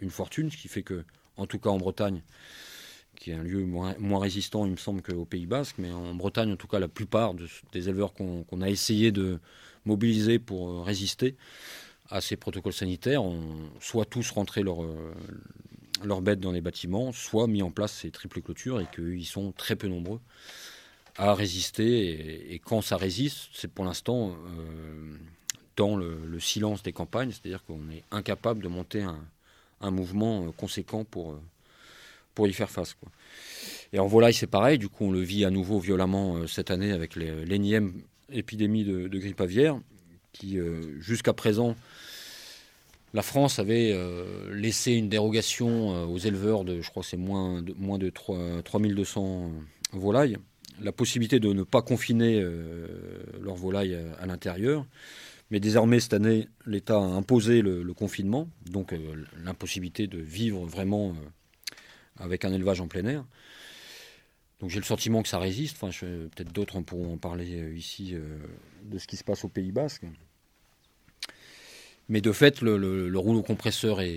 [0.00, 1.02] une fortune, ce qui fait que,
[1.36, 2.22] en tout cas en Bretagne,
[3.16, 6.52] qui est un lieu moins, résistant, il me semble, qu'au Pays Basque, mais en Bretagne,
[6.52, 7.34] en tout cas, la plupart
[7.72, 9.38] des éleveurs qu'on a essayé de
[9.84, 11.36] mobiliser pour résister
[12.10, 14.78] à ces protocoles sanitaires ont soit tous rentré leur,
[16.02, 19.52] leurs bêtes dans les bâtiments, soit mis en place ces triples clôtures et qu'ils sont
[19.52, 20.20] très peu nombreux
[21.16, 22.52] à résister.
[22.52, 25.16] Et, quand ça résiste, c'est pour l'instant euh,
[25.76, 31.04] dans le, silence des campagnes, c'est-à-dire qu'on est incapable de monter un, mouvement euh, conséquent
[31.04, 31.40] pour, euh,
[32.34, 32.96] pour y faire face.
[33.92, 36.92] Et en volaille, c'est pareil, du coup on le vit à nouveau violemment cette année
[36.92, 37.92] avec l'énième
[38.32, 39.78] épidémie de, grippe aviaire,
[40.32, 40.58] qui
[41.00, 41.76] jusqu'à présent
[43.14, 47.62] la France avait euh, laissé une dérogation euh, aux éleveurs de, je crois c'est moins
[47.62, 49.52] de, moins de 3, 3200
[49.92, 50.36] volailles,
[50.82, 52.88] la possibilité de ne pas confiner euh,
[53.40, 54.84] leurs volailles à, l'intérieur.
[55.52, 58.92] Mais désormais, cette année, l'État a imposé le, confinement, donc
[59.44, 61.14] l'impossibilité de vivre vraiment
[62.18, 63.24] avec un élevage en plein air.
[64.60, 65.76] Donc j'ai le sentiment que ça résiste.
[65.80, 68.14] Enfin, peut-être d'autres pourront en parler ici
[68.84, 70.04] de ce qui se passe au Pays Basque.
[72.08, 74.10] Mais de fait, le, rouleau compresseur est,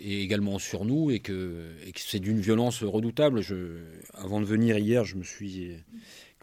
[0.00, 3.42] également sur nous et que, c'est d'une violence redoutable.
[4.14, 5.76] Avant de venir hier, je me suis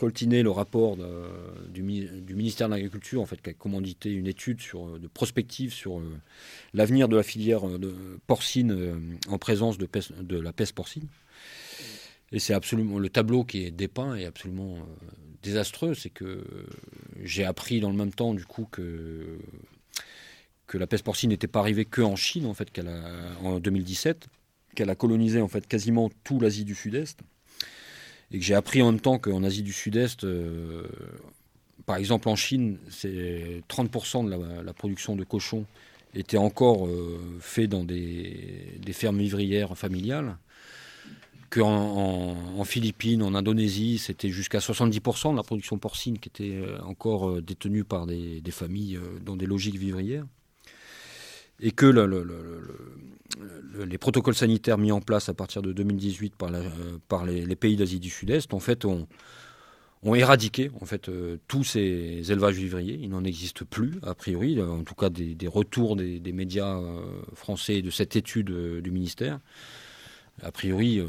[0.02, 0.98] coltiné le rapport
[1.70, 6.00] du, ministère de l'Agriculture, en fait, qui a commandité une étude sur, de prospective sur
[6.00, 6.18] euh,
[6.74, 7.94] l'avenir de la filière de
[8.26, 8.96] porcine euh,
[9.30, 11.08] en présence de, la peste porcine.
[12.32, 15.06] Et c'est absolument le tableau qui est dépeint est absolument euh,
[15.44, 15.94] désastreux.
[15.94, 16.46] C'est que
[17.22, 19.38] j'ai appris dans le même temps, du coup, que
[20.66, 22.90] que la peste porcine n'était pas arrivée que en Chine en fait qu'elle
[23.44, 24.30] en 2017,
[24.74, 27.20] qu'elle a colonisé en fait quasiment tout l'Asie du Sud-Est,
[28.32, 30.88] et que j'ai appris en même temps qu'en Asie du Sud-Est, euh,
[31.86, 35.66] par exemple en Chine, c'est 30% de la, production de cochons
[36.14, 40.38] était encore euh, fait dans des, fermes vivrières familiales.
[41.50, 46.80] Qu'en en, Philippines, en Indonésie, c'était jusqu'à 70% de la production porcine qui était euh,
[46.84, 50.26] encore détenue par des familles dans des logiques vivrières
[51.62, 51.86] et que
[53.86, 56.50] les protocoles sanitaires mis en place à partir de 2018 par,
[57.08, 59.08] par les, pays d'Asie du Sud-Est, en fait, ont,
[60.16, 63.00] éradiqué en fait euh, tous ces élevages vivriers.
[63.00, 67.04] Il n'en existe plus, a priori, en tout cas des, retours des, médias euh,
[67.36, 69.40] français de cette étude euh, du ministère.
[70.42, 71.00] A priori,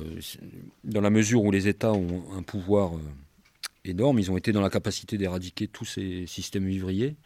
[0.84, 2.90] dans la mesure où les États ont un pouvoir
[3.86, 7.16] énorme, ils ont été dans la capacité d'éradiquer tous ces systèmes vivriers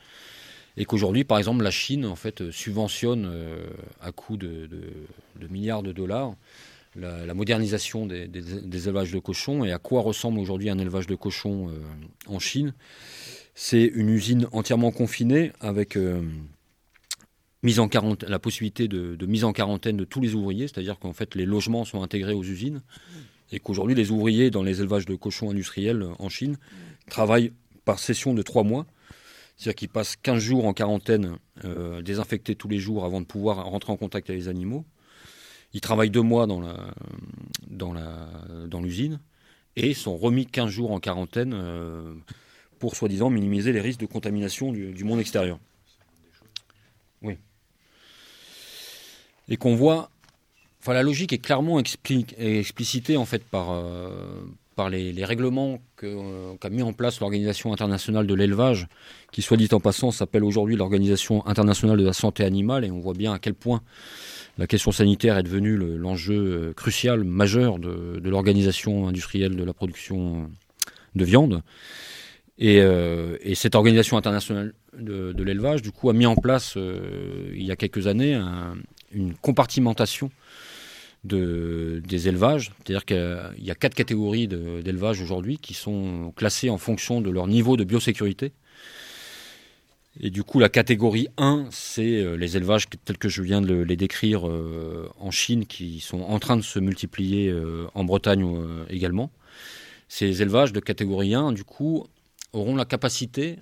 [0.77, 3.67] et qu'aujourd'hui, par exemple, la Chine en fait euh, subventionne euh,
[4.01, 4.69] à coût de,
[5.51, 6.35] milliards de dollars
[6.95, 9.65] la, modernisation des, élevages de cochons.
[9.65, 11.79] Et à quoi ressemble aujourd'hui un élevage de cochons euh,
[12.27, 12.75] en Chine?
[13.55, 15.99] C'est une usine entièrement confinée avec
[17.63, 17.89] mise en
[18.29, 21.87] la possibilité de, mise en quarantaine de tous les ouvriers, c'est-à-dire qu'en fait les logements
[21.87, 22.83] sont intégrés aux usines.
[23.51, 26.59] Et qu'aujourd'hui les ouvriers dans les élevages de cochons industriels en Chine
[27.09, 27.53] travaillent
[27.87, 28.87] par session de trois mois
[29.57, 33.65] c'est-à-dire qu'ils passent 15 jours en quarantaine, euh, désinfectés tous les jours avant de pouvoir
[33.65, 34.85] rentrer en contact avec les animaux.
[35.73, 36.61] Ils travaillent deux mois dans,
[38.81, 39.19] l'usine
[39.77, 42.15] et sont remis 15 jours en quarantaine euh,
[42.79, 45.59] pour soi-disant minimiser les risques de contamination du, monde extérieur.
[47.23, 47.39] Oui.
[49.49, 50.11] Et qu'on voit,
[50.81, 54.45] enfin la logique est clairement explicitée en fait par, euh,
[54.77, 58.89] par les, règlements euh, qu'a mis en place l'Organisation internationale de l'élevage,
[59.33, 63.01] qui, soit dit en passant, s'appelle aujourd'hui l'Organisation internationale de la santé animale, et on
[63.01, 63.83] voit bien à quel point
[64.59, 70.51] la question sanitaire est devenue l'enjeu euh, crucial, majeur de, l'organisation industrielle de la production
[71.15, 71.63] de viande.
[72.59, 77.71] Et, euh, cette organisation internationale de, l'élevage, du coup, a mis en place, il y
[77.71, 78.41] a quelques années,
[79.13, 80.31] une compartimentation
[81.27, 82.73] des élevages.
[82.79, 87.47] C'est-à-dire qu'il y a quatre catégories d'élevage aujourd'hui qui sont classées en fonction de leur
[87.47, 88.53] niveau de biosécurité.
[90.21, 93.75] Et du coup, la catégorie 1, c'est euh, les élevages tels que je viens de
[93.75, 98.47] les décrire euh, en Chine, qui sont en train de se multiplier euh, en Bretagne
[98.89, 99.31] également.
[100.09, 102.07] Ces élevages de catégorie 1, du coup,
[102.53, 103.59] auront la capacité,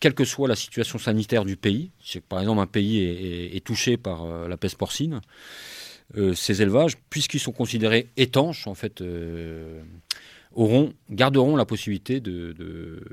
[0.00, 1.92] quelle que soit la situation sanitaire du pays,
[2.28, 5.20] par exemple un pays est touché par la peste porcine,
[6.34, 9.82] ces élevages, puisqu'ils sont considérés étanches, en fait, euh,
[10.54, 12.54] auront, garderont la possibilité de,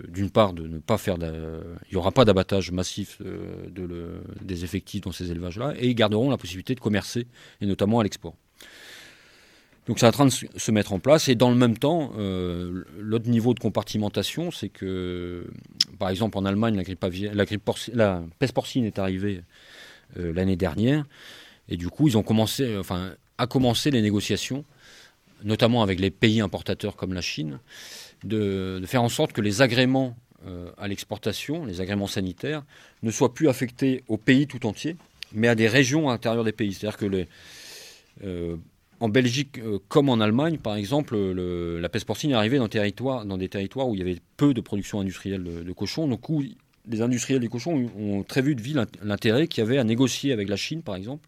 [0.07, 4.63] d'une part, de ne pas faire, il n'y aura pas d'abattage massif euh, de des
[4.63, 7.27] effectifs dans ces élevages-là, et ils garderont la possibilité de commercer,
[7.61, 8.35] et notamment à l'export.
[9.87, 12.83] Donc c'est en train de se mettre en place et dans le même temps, euh,
[12.99, 15.47] l'autre niveau de compartimentation, c'est que,
[15.97, 17.69] par exemple en Allemagne, la, grippe
[18.37, 19.41] peste porcine est arrivée
[20.19, 21.05] euh, l'année dernière
[21.69, 24.65] et du coup ils ont commencé, enfin, à commencer les négociations,
[25.43, 27.59] notamment avec les pays importateurs comme la Chine,
[28.23, 30.15] de, faire en sorte que les agréments
[30.47, 32.63] euh, à l'exportation, les agréments sanitaires,
[33.03, 34.95] ne soient plus affectés au pays tout entier,
[35.33, 36.73] mais à des régions à l'intérieur des pays.
[36.73, 37.27] C'est-à-dire que les,
[39.01, 43.37] en Belgique euh, comme en Allemagne, par exemple, la peste porcine est arrivée dans, dans,
[43.37, 46.07] des territoires où il y avait peu de production industrielle de, cochons.
[46.07, 46.43] Donc, où
[46.87, 50.33] les industriels des cochons ont très vu de vie l'intérêt qu'il y avait à négocier
[50.33, 51.27] avec la Chine, par exemple,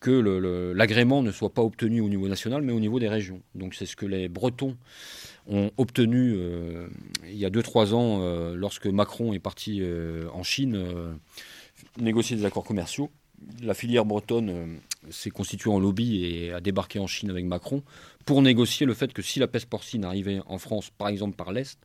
[0.00, 3.40] que l'agrément ne soit pas obtenu au niveau national, mais au niveau des régions.
[3.54, 4.76] Donc, c'est ce que les Bretons
[5.46, 6.88] ont obtenu euh,
[7.26, 9.82] il y a 2-3 ans, euh, lorsque Macron est parti
[10.32, 10.78] en Chine
[11.98, 13.10] négocier des accords commerciaux
[13.62, 14.66] la filière bretonne euh,
[15.10, 17.82] s'est constituée en lobby et a débarqué en Chine avec Macron
[18.24, 21.52] pour négocier le fait que si la peste porcine arrivait en France, par exemple par
[21.52, 21.78] l'Est,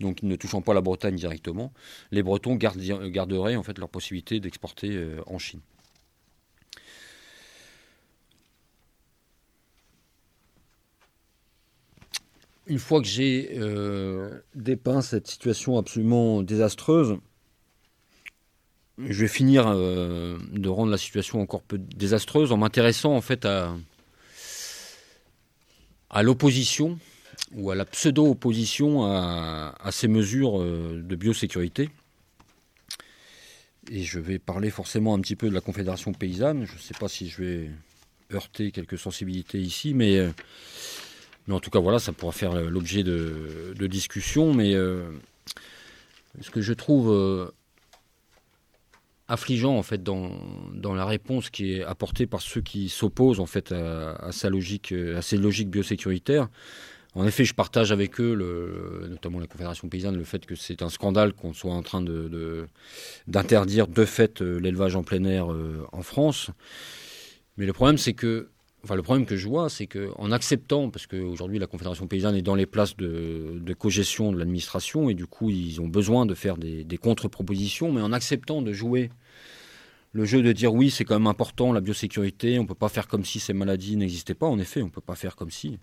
[0.00, 1.72] donc ne touchant pas la Bretagne directement,
[2.10, 5.60] les Bretons garderaient en fait leur possibilité d'exporter euh, en Chine.
[12.66, 17.18] Une fois que j'ai euh, dépeint cette situation absolument désastreuse,
[18.98, 23.44] je vais finir euh, de rendre la situation encore peu désastreuse en m'intéressant en fait
[23.44, 23.74] à,
[26.10, 26.98] à l'opposition
[27.54, 31.90] ou à la pseudo-opposition à, ces mesures euh, de biosécurité.
[33.90, 36.64] Et je vais parler forcément un petit peu de la Confédération paysanne.
[36.64, 37.70] Je ne sais pas si je vais
[38.32, 40.30] heurter quelques sensibilités ici, mais, euh,
[41.48, 44.54] mais en tout cas, voilà, ça pourra faire l'objet de, de discussions.
[44.54, 47.52] Mais ce que je trouve
[49.26, 50.30] affligeant en fait dans,
[50.74, 54.92] dans, la réponse qui est apportée par ceux qui s'opposent en fait à, sa logique,
[54.92, 56.48] à ces logiques biosécuritaires.
[57.14, 60.88] En effet, je partage avec eux, notamment la Confédération paysanne, le fait que c'est un
[60.88, 62.02] scandale qu'on soit en train
[63.26, 66.50] d'interdire de, fait euh, l'élevage en plein air euh, en France.
[67.56, 68.48] Mais le problème, c'est que
[68.82, 72.42] Enfin, le problème que je vois, c'est qu'en acceptant, parce qu'aujourd'hui la Confédération paysanne est
[72.42, 76.34] dans les places de, de cogestion de l'administration, et du coup ils ont besoin de
[76.34, 79.10] faire des, des contre-propositions, mais en acceptant de jouer
[80.12, 82.88] le jeu de dire oui, c'est quand même important la biosécurité, on ne peut pas
[82.88, 85.50] faire comme si ces maladies n'existaient pas, en effet, on ne peut pas faire comme
[85.50, 85.78] si.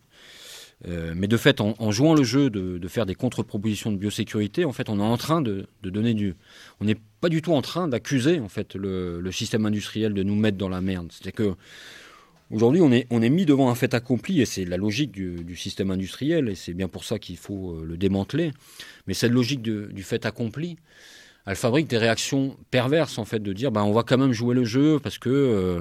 [0.85, 4.71] Euh, mais de fait, en, jouant le jeu de, faire des contre-propositions de biosécurité, en
[4.71, 6.35] fait, on est en train de, donner du.
[6.79, 10.35] On n'est pas du tout en train d'accuser en fait le, système industriel de nous
[10.35, 11.07] mettre dans la merde.
[11.11, 11.55] C'est-à-dire que
[12.49, 15.55] Aujourd'hui, on est, on est mis devant un fait accompli, et c'est la logique du,
[15.57, 18.53] système industriel, et c'est bien pour ça qu'il faut euh, le démanteler.
[19.05, 20.77] Mais cette logique du fait accompli,
[21.45, 24.55] elle fabrique des réactions perverses, en fait, de dire, ben, on va quand même jouer
[24.55, 25.79] le jeu, parce que euh,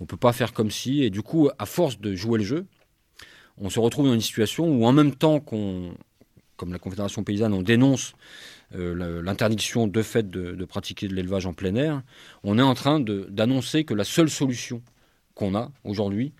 [0.00, 2.66] on peut pas faire comme si, et du coup, à force de jouer le jeu,
[3.58, 5.94] on se retrouve dans une situation où, en même temps qu'on,
[6.56, 8.14] comme la Confédération paysanne, on dénonce
[8.74, 12.02] euh, l'interdiction de fait de, pratiquer de l'élevage en plein air,
[12.42, 14.80] on est en train d'annoncer que la seule solution
[15.34, 16.32] qu'on a aujourd'hui,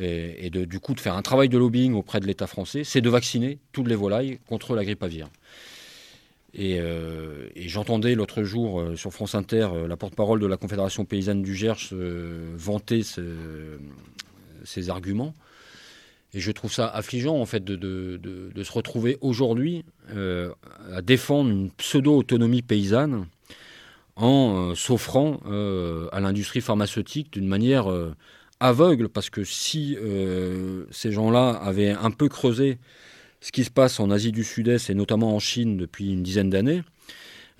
[0.00, 3.00] et, de, du coup de faire un travail de lobbying auprès de l'État français, c'est
[3.00, 5.28] de vacciner toutes les volailles contre la grippe aviaire.
[6.54, 11.42] Et, euh, j'entendais l'autre jour euh, sur France Inter la porte-parole de la Confédération paysanne
[11.42, 13.02] du Gers vanter
[14.64, 15.34] ces arguments.
[16.34, 22.62] Et je trouve ça affligeant en fait de, se retrouver aujourd'hui à défendre une pseudo-autonomie
[22.62, 23.26] paysanne
[24.18, 28.14] en euh, s'offrant euh, à l'industrie pharmaceutique d'une manière euh,
[28.60, 29.96] aveugle, parce que si
[30.90, 32.78] ces gens-là avaient un peu creusé
[33.40, 36.50] ce qui se passe en Asie du Sud-Est et notamment en Chine depuis une dizaine
[36.50, 36.82] d'années,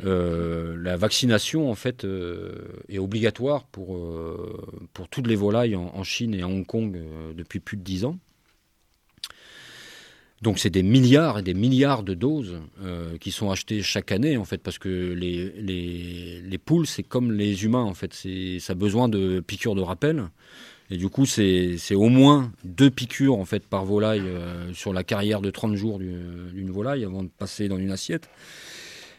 [0.01, 2.05] la vaccination en fait
[2.89, 3.97] est obligatoire pour,
[4.93, 6.99] pour toutes les volailles en, en Chine et à Hong Kong
[7.37, 8.19] depuis plus de dix ans.
[10.41, 14.37] Donc c'est des milliards et des milliards de doses euh, qui sont achetées chaque année
[14.37, 18.15] en fait parce que les, les, les poules c'est comme les humains en fait.
[18.61, 20.29] Ça a besoin de piqûres de rappel.
[20.91, 25.03] Et du coup c'est au moins deux piqûres en fait par volaille euh, sur la
[25.03, 28.29] carrière de 30 jours d'une volaille avant de passer dans une assiette.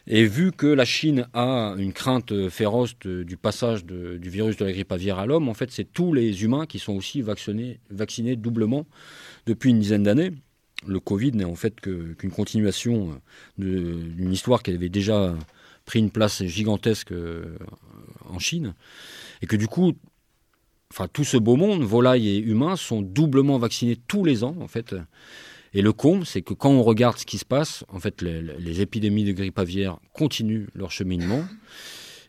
[0.07, 4.71] Et vu que la Chine a une crainte féroce du passage du virus de la
[4.71, 8.35] grippe aviaire à l'homme, en fait, c'est tous les humains qui sont aussi vaccinés, vaccinés
[8.35, 8.87] doublement
[9.45, 10.31] depuis une dizaine d'années
[10.87, 13.21] le Covid n'est en fait qu'une continuation
[13.57, 15.35] d'une histoire qui avait déjà
[15.85, 17.57] pris une place gigantesque euh,
[18.29, 18.75] en Chine,
[19.41, 19.93] et que du coup,
[20.91, 24.67] enfin tout ce beau monde, volailles et humains, sont doublement vaccinés tous les ans en
[24.67, 24.95] fait.
[25.73, 28.81] Et le comble, c'est que quand on regarde ce qui se passe, en fait, les,
[28.81, 31.43] épidémies de grippe aviaire continuent leur cheminement.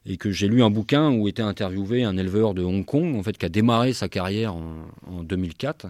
[0.07, 3.23] Et que j'ai lu un bouquin où était interviewé un éleveur de Hong Kong, en
[3.23, 5.89] fait, qui a démarré sa carrière en, en 2004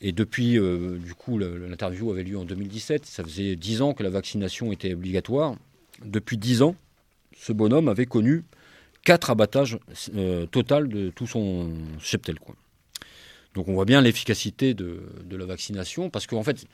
[0.00, 3.06] Et depuis, du coup, l'interview avait lieu en 2017.
[3.06, 5.56] Ça faisait 10 ans que la vaccination était obligatoire.
[6.04, 6.76] Depuis 10 ans,
[7.38, 8.44] ce bonhomme avait connu
[9.06, 9.78] quatre abattages
[10.16, 12.36] euh, de tout son cheptel.
[13.54, 16.66] Donc on voit bien l'efficacité de, la vaccination, parce qu'en fait,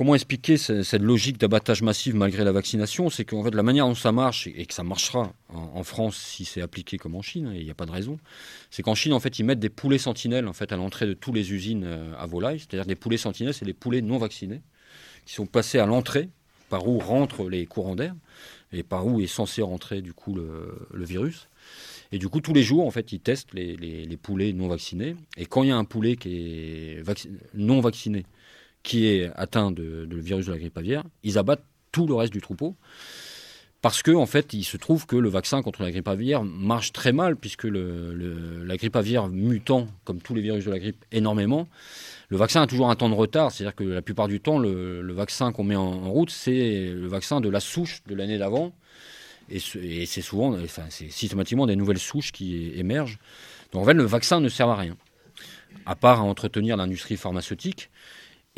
[0.00, 3.10] comment expliquer cette logique d'abattage massif malgré la vaccination?
[3.10, 6.46] C'est qu'en fait, la manière dont ça marche, et que ça marchera en, France si
[6.46, 8.18] c'est appliqué comme en Chine, et il n'y a pas de raison,
[8.70, 11.12] c'est qu'en Chine, en fait, ils mettent des poulets sentinelles en fait, à l'entrée de
[11.12, 14.62] toutes les usines euh, à volailles, c'est-à-dire des poulets sentinelles, c'est des poulets non vaccinés,
[15.26, 16.30] qui sont passés à l'entrée,
[16.70, 18.14] par où rentrent les courants d'air,
[18.72, 21.46] et par où est censé rentrer du coup le virus.
[22.12, 25.14] Et du coup, tous les jours, en fait, ils testent les, poulets non vaccinés.
[25.36, 27.02] Et quand il y a un poulet qui est
[27.54, 28.24] non vacciné,
[28.82, 32.32] qui est atteint de, le virus de la grippe aviaire, ils abattent tout le reste
[32.32, 32.76] du troupeau.
[33.82, 36.92] Parce que, en fait, il se trouve que le vaccin contre la grippe aviaire marche
[36.92, 41.66] très mal, puisque la grippe aviaire mutant, comme tous les virus de la grippe, énormément.
[42.28, 45.12] Le vaccin a toujours un temps de retard, c'est-à-dire que la plupart du temps, le,
[45.12, 48.72] vaccin qu'on met en route, c'est le vaccin de la souche de l'année d'avant,
[49.48, 49.58] et
[50.06, 50.56] c'est souvent,
[50.90, 53.18] c'est systématiquement des nouvelles souches qui émergent.
[53.72, 54.96] Donc en fait, le vaccin ne sert à rien,
[55.86, 57.90] à part à entretenir l'industrie pharmaceutique,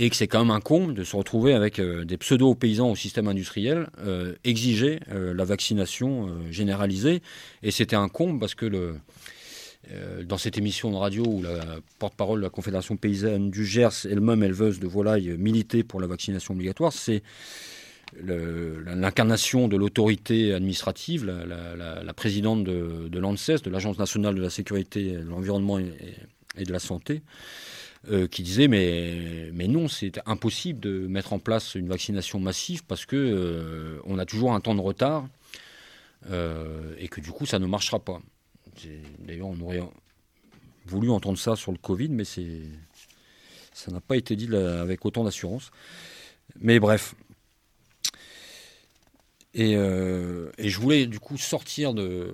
[0.02, 2.96] et que c'est quand même un comble de se retrouver avec euh, des pseudo-paysans au
[2.96, 7.22] système industriel euh, exiger euh, la vaccination généralisée.
[7.62, 8.96] Et c'était un comble parce que
[10.24, 11.60] dans cette émission de radio où la
[12.00, 16.54] porte-parole de la Confédération paysanne du Gers, elle-même éleveuse de volailles, militait pour la vaccination
[16.54, 17.22] obligatoire, c'est
[18.24, 25.12] l'incarnation de l'autorité administrative, la, présidente de, de l'ANSES, de l'Agence nationale de la sécurité,
[25.12, 27.22] de l'environnement et, de la santé,
[28.10, 32.84] euh, qui disait mais, mais non, c'est impossible de mettre en place une vaccination massive
[32.84, 35.28] parce que euh, on a toujours un temps de retard
[36.30, 38.20] euh, et que du coup ça ne marchera pas.
[39.20, 39.82] D'ailleurs, on aurait
[40.86, 45.70] voulu entendre ça sur le Covid, mais ça n'a pas été dit avec autant d'assurance.
[46.60, 47.14] Mais bref,
[49.58, 52.32] euh, et, je voulais du coup sortir de,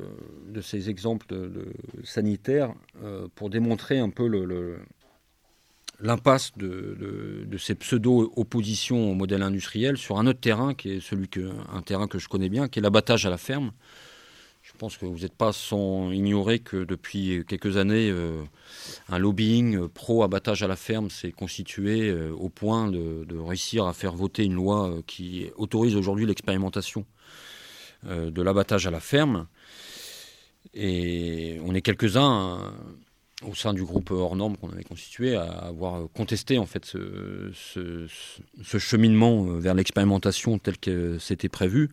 [0.62, 1.72] ces exemples de,
[2.04, 2.72] sanitaires
[3.34, 4.26] pour démontrer un peu
[6.00, 11.50] l'impasse de, ces pseudo-oppositions au modèle industriel sur un autre terrain qui est celui que,
[11.72, 13.72] un terrain que je connais bien, qui est l'abattage à la ferme.
[14.62, 18.42] Je pense que vous n'êtes pas sans ignorer que depuis quelques années, euh,
[19.08, 24.14] un lobbying pro-abattage à la ferme s'est constitué euh, au point de, réussir à faire
[24.14, 27.06] voter une loi euh, qui autorise aujourd'hui l'expérimentation
[28.04, 29.48] de l'abattage à la ferme.
[30.72, 32.72] Et on est quelques-uns
[33.46, 37.50] au sein du groupe hors normes qu'on avait constitué à avoir contesté en fait ce,
[37.52, 41.90] ce cheminement vers l'expérimentation tel que c'était prévu.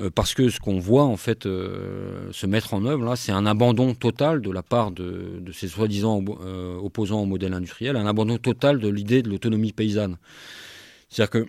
[0.00, 3.30] Euh, parce que ce qu'on voit en fait euh, se mettre en œuvre là, c'est
[3.30, 8.06] un abandon total de la part de, ces soi-disant euh, opposants au modèle industriel, un
[8.06, 10.16] abandon total de l'idée de l'autonomie paysanne.
[11.08, 11.46] C'est-à-dire que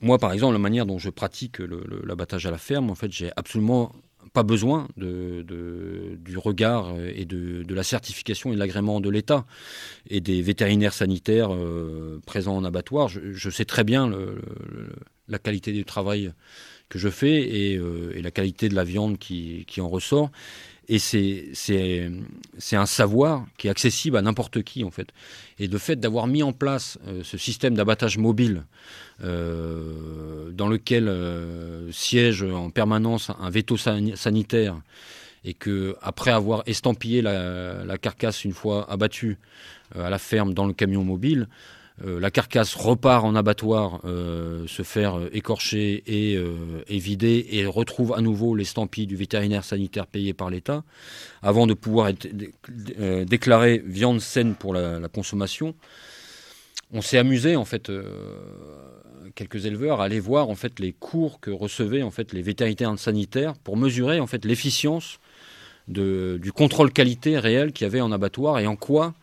[0.00, 3.30] moi, par exemple, la manière dont je pratique l'abattage à la ferme, en fait, j'ai
[3.36, 3.92] absolument
[4.32, 9.44] pas besoin du regard et de, la certification et de l'agrément de l'État
[10.08, 11.50] et des vétérinaires sanitaires
[12.26, 13.08] présents en abattoir.
[13.08, 14.10] Je, sais très bien
[15.28, 16.32] la qualité du travail
[16.88, 17.48] que je fais
[17.78, 20.30] euh, et, la qualité de la viande qui en ressort.
[20.88, 25.08] Et c'est un savoir qui est accessible à n'importe qui, en fait.
[25.58, 28.64] Et le fait d'avoir mis en place euh, ce système d'abattage mobile
[29.22, 31.10] euh, dans lequel
[31.92, 34.76] siège en permanence un veto sanitaire
[35.44, 39.38] et que après avoir estampillé la, carcasse une fois abattue
[39.94, 44.82] à la ferme dans le camion mobile, euh, la carcasse repart en abattoir, euh, se
[44.82, 50.50] faire euh, écorcher et, vider, et retrouve à nouveau l'estampille du vétérinaire sanitaire payé par
[50.50, 50.82] l'État,
[51.42, 52.28] avant de pouvoir être
[53.86, 55.74] viande saine pour la, consommation.
[56.92, 57.90] On s'est amusé en fait
[59.34, 63.54] quelques éleveurs aller voir en fait les cours que recevaient en fait les vétérinaires sanitaires
[63.62, 65.18] pour mesurer en fait l'efficience
[65.86, 69.14] du contrôle qualité réel qu'il y avait en abattoir et en quoi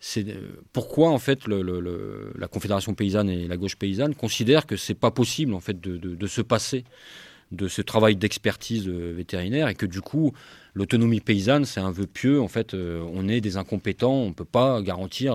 [0.00, 4.94] c'est euh, pourquoi en fait la Confédération paysanne et la gauche paysanne considèrent que c'est
[4.94, 6.84] pas possible en fait de, se passer
[7.50, 10.32] de ce travail d'expertise euh, vétérinaire et que du coup
[10.74, 14.44] l'autonomie paysanne c'est un vœu pieux en fait euh, on est des incompétents on peut
[14.44, 15.34] pas garantir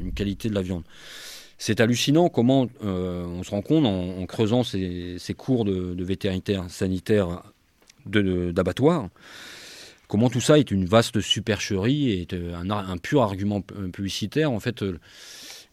[0.00, 0.84] une qualité de la viande.
[1.56, 7.44] C'est hallucinant comment on se rend compte en, creusant ces, cours de, de vétérinaire sanitaire
[8.04, 9.08] d'abattoir
[10.12, 14.52] comment tout ça est une vaste supercherie et un, pur argument publicitaire.
[14.52, 14.98] En fait, euh,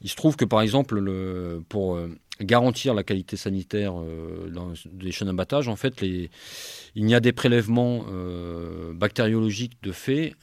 [0.02, 1.04] il se trouve que par exemple,
[1.68, 2.08] pour euh,
[2.40, 4.50] garantir la qualité sanitaire euh,
[4.86, 6.30] des chaînes d'abattage, en fait, il
[6.96, 8.06] y a des prélèvements
[8.94, 10.36] bactériologiques de fait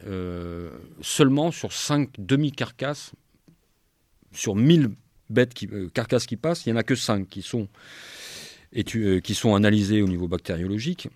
[1.00, 3.12] seulement sur 5 demi-carcasses
[4.30, 4.90] sur 1000
[5.30, 5.54] bêtes
[5.94, 7.66] carcasses qui passent, il n'y en a que 5 qui sont,
[8.74, 11.08] qui sont analysées au niveau bactériologique.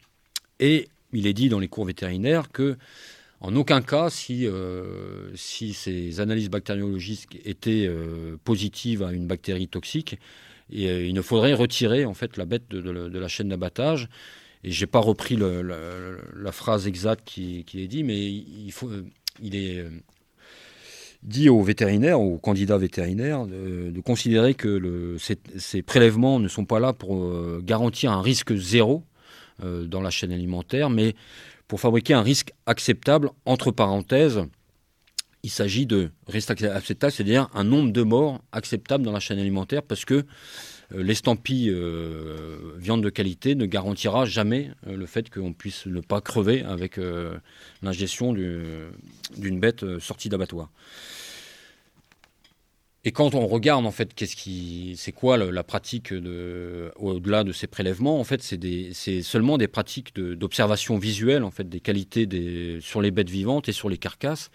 [0.61, 2.77] Et il est dit dans les cours vétérinaires que
[3.41, 4.47] en aucun cas, si,
[5.35, 7.91] si ces analyses bactériologiques étaient
[8.45, 10.19] positives à une bactérie toxique,
[10.71, 14.11] et, il ne faudrait retirer en fait la bête de, de la chaîne d'abattage.
[14.63, 19.89] Et j'ai pas repris la phrase exacte qui, est dit, mais il, est euh,
[21.23, 26.93] dit aux vétérinaires, aux candidats vétérinaires, de, considérer que ces, prélèvements ne sont pas là
[26.93, 29.10] pour euh, garantir un risque zéro euh,
[29.63, 31.15] dans la chaîne alimentaire, mais
[31.69, 34.43] pour fabriquer un risque acceptable, entre parenthèses,
[35.43, 39.83] il s'agit de risque acceptable, c'est-à-dire un nombre de morts acceptable dans la chaîne alimentaire,
[39.83, 40.27] parce que
[40.95, 46.01] euh, l'estampille euh, viande de qualité ne garantira jamais euh, le fait qu'on puisse ne
[46.01, 46.99] pas crever avec
[47.83, 50.71] l'ingestion d'une bête sortie d'abattoir.
[53.05, 57.53] Et quand on regarde en fait, qu'est-ce qui, c'est quoi la, pratique de, au-delà de
[57.53, 62.29] ces prélèvements En fait, c'est, seulement des pratiques d'observation visuelle en fait des qualités
[62.83, 64.51] sur les bêtes vivantes et sur les carcasses.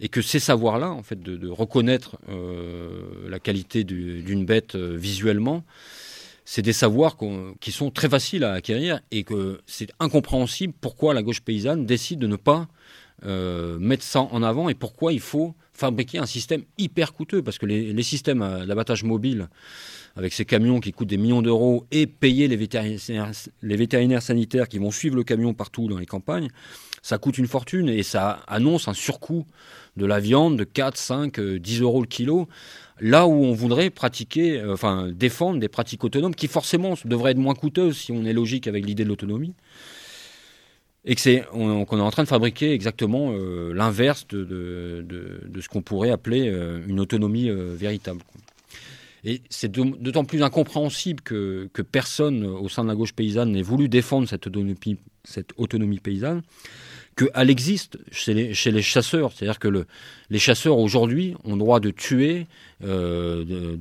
[0.00, 5.64] Et que ces savoirs-là, en fait, de, reconnaître euh, la qualité d'une bête euh, visuellement,
[6.44, 7.16] c'est des savoirs
[7.60, 12.20] qui sont très faciles à acquérir et que c'est incompréhensible pourquoi la gauche paysanne décide
[12.20, 12.68] de ne pas
[13.24, 17.58] euh, mettre ça en avant et pourquoi il faut fabriquer un système hyper coûteux parce
[17.58, 19.48] que les, systèmes d'abattage mobile
[20.16, 23.30] avec ces camions qui coûtent des millions d'euros et payer les vétérinaires,
[23.62, 26.48] les vétérinaires sanitaires qui vont suivre le camion partout dans les campagnes,
[27.02, 29.46] ça coûte une fortune et ça annonce un surcoût
[29.96, 32.48] de la viande de 4, 5, 10 euros le kilo,
[33.00, 37.38] là où on voudrait pratiquer, euh, enfin défendre des pratiques autonomes qui forcément devraient être
[37.38, 39.54] moins coûteuses si on est logique avec l'idée de l'autonomie.
[41.04, 45.04] Et que c'est, qu'on est en train de fabriquer exactement euh, l'inverse de,
[45.60, 48.20] ce qu'on pourrait appeler euh, une autonomie véritable.
[49.24, 53.62] Et c'est d'autant plus incompréhensible que, que, personne au sein de la gauche paysanne n'ait
[53.62, 56.42] voulu défendre cette autonomie, cette autonomie paysanne,
[57.18, 59.32] qu'elle existe chez les, chasseurs.
[59.32, 59.86] C'est-à-dire que le,
[60.30, 62.46] les chasseurs aujourd'hui ont droit de tuer,
[62.84, 63.76] euh,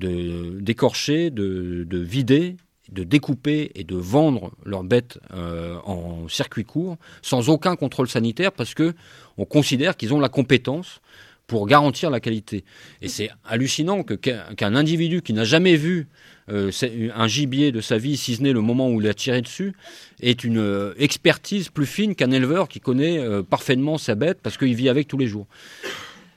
[0.59, 2.57] d'écorcher, de, de, vider,
[2.91, 8.51] de découper et de vendre leurs bêtes euh, en circuit court sans aucun contrôle sanitaire
[8.51, 8.93] parce que
[9.37, 11.01] on considère qu'ils ont la compétence
[11.47, 12.65] pour garantir la qualité.
[13.01, 16.07] Et c'est hallucinant que qu'un individu qui n'a jamais vu
[16.49, 16.71] euh,
[17.15, 19.73] un gibier de sa vie, si ce n'est le moment où il a tiré dessus,
[20.21, 24.75] ait une euh, expertise plus fine qu'un éleveur qui connaît parfaitement sa bête parce qu'il
[24.75, 25.47] vit avec tous les jours.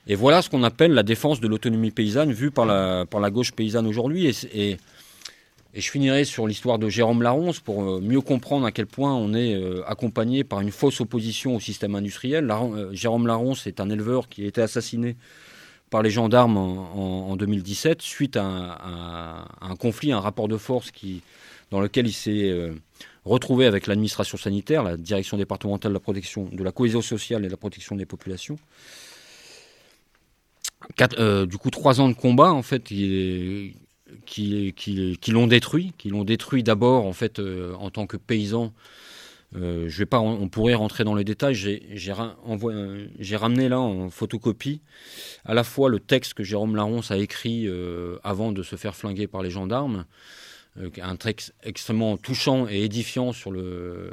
[0.07, 3.29] Et voilà ce qu'on appelle la défense de l'autonomie paysanne vue par la, par la
[3.29, 4.27] gauche paysanne aujourd'hui.
[4.27, 4.77] et, et
[5.73, 9.33] je finirai sur l'histoire de Jérôme Laronce pour euh, mieux comprendre à quel point on
[9.33, 12.51] est euh, accompagné par une fausse opposition au système industriel.
[12.51, 15.15] Euh, Jérôme Laronce est un éleveur qui a été assassiné
[15.89, 20.89] par les gendarmes en, 2017 suite à un, conflit, un rapport de force
[21.69, 22.71] dans lequel il s'est
[23.25, 27.47] retrouvé avec l'administration sanitaire, la direction départementale de la protection de la cohésion sociale et
[27.47, 28.57] de la protection des populations.
[30.97, 33.73] du coup, trois ans de combat, en fait, il est,
[34.25, 34.73] qui,
[35.29, 38.73] l'ont détruit, qui l'ont détruit d'abord en fait euh, en tant que paysan.
[39.53, 41.55] Euh, je vais pas, on pourrait rentrer dans les détails.
[41.55, 44.81] J'ai ramené là en photocopie
[45.43, 48.95] à la fois le texte que Jérôme Laronce a écrit euh, avant de se faire
[48.95, 50.05] flinguer par les gendarmes,
[51.01, 54.09] un texte extrêmement touchant et édifiant sur le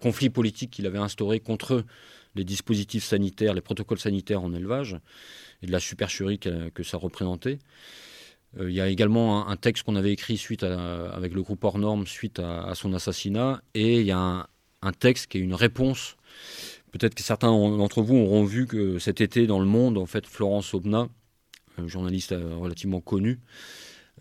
[0.00, 1.84] conflit politique qu'il avait instauré contre
[2.36, 4.96] les dispositifs sanitaires, les protocoles sanitaires en élevage
[5.62, 7.58] et de la supercherie que ça représentait.
[8.58, 11.78] Euh, il y a également un, texte qu'on avait écrit suite avec le groupe hors
[11.78, 13.62] normes suite à, son assassinat.
[13.74, 14.48] Et il y a
[14.82, 16.16] un, texte qui est une réponse.
[16.92, 20.26] Peut-être que certains d'entre vous auront vu que cet été dans le monde, en fait,
[20.26, 21.08] Florence Aubenas,
[21.86, 23.38] journaliste euh, relativement connue,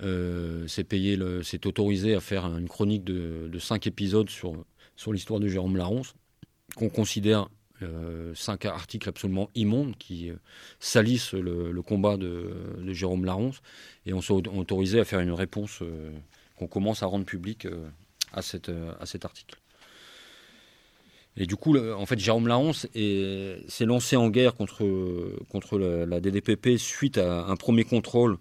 [0.03, 4.63] euh, s'est payé, s'est autorisé à faire une chronique de, cinq épisodes sur,
[4.95, 6.13] sur l'histoire de Jérôme Laronce,
[6.75, 7.49] qu'on considère
[7.83, 10.35] euh, cinq articles absolument immondes qui euh,
[10.79, 12.51] salissent le, combat de,
[12.87, 13.61] Jérôme Laronce
[14.07, 16.11] et on s'est autorisé à faire une réponse euh,
[16.55, 17.67] qu'on commence à rendre publique
[18.33, 19.59] à, à cet article.
[21.39, 24.83] Et du coup, en fait, Jérôme Laronce s'est lancé en guerre contre,
[25.49, 28.39] contre la, la, DDPP suite à un premier contrôle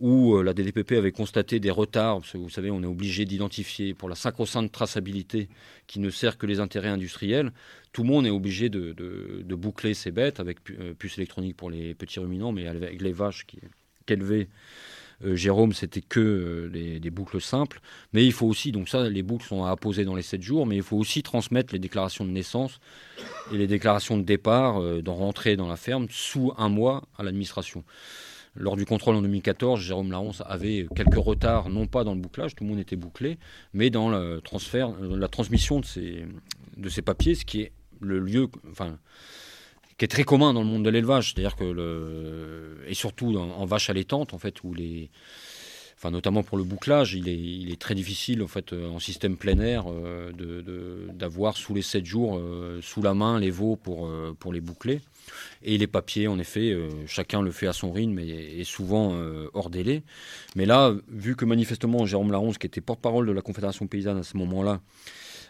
[0.00, 3.26] où euh, la DDPP avait constaté des retards, parce que vous savez, on est obligé
[3.26, 5.48] d'identifier pour la sacro-sainte traçabilité
[5.86, 7.52] qui ne sert que les intérêts industriels,
[7.92, 8.94] tout le monde est obligé de,
[9.54, 13.46] boucler ses bêtes avec euh, puces électroniques pour les petits ruminants, mais avec les vaches
[14.06, 14.48] qu'élevait
[15.22, 17.82] euh, Jérôme, c'était que des boucles simples.
[18.14, 20.66] Mais il faut aussi, donc ça, les boucles sont à apposer dans les 7 jours,
[20.66, 22.80] mais il faut aussi transmettre les déclarations de naissance
[23.52, 27.84] et les déclarations de départ, d'en rentrer dans la ferme, sous un mois à l'administration.
[28.56, 32.54] Lors du contrôle en 2014, Jérôme Laronce avait quelques retards, non pas dans le bouclage,
[32.54, 33.38] tout le monde était bouclé,
[33.72, 38.48] mais dans le transfert, la transmission de ces, papiers, ce qui est le lieu,
[39.98, 43.88] qui est très commun dans le monde de l'élevage, c'est-à-dire que et surtout en, vache
[43.88, 45.10] allaitante, en fait, où les
[46.00, 47.28] enfin notamment pour le bouclage, il
[47.70, 50.32] est, très difficile en fait euh, en système plein air euh,
[51.12, 55.00] d'avoir sous les 7 jours euh, sous la main les veaux pour les boucler.
[55.62, 56.76] Et les papiers, en effet,
[57.06, 59.16] chacun le fait à son rythme et, souvent
[59.54, 60.02] hors délai.
[60.56, 64.22] Mais là, vu que manifestement Jérôme Laronce, qui était porte-parole de la Confédération paysanne à
[64.22, 64.80] ce moment-là,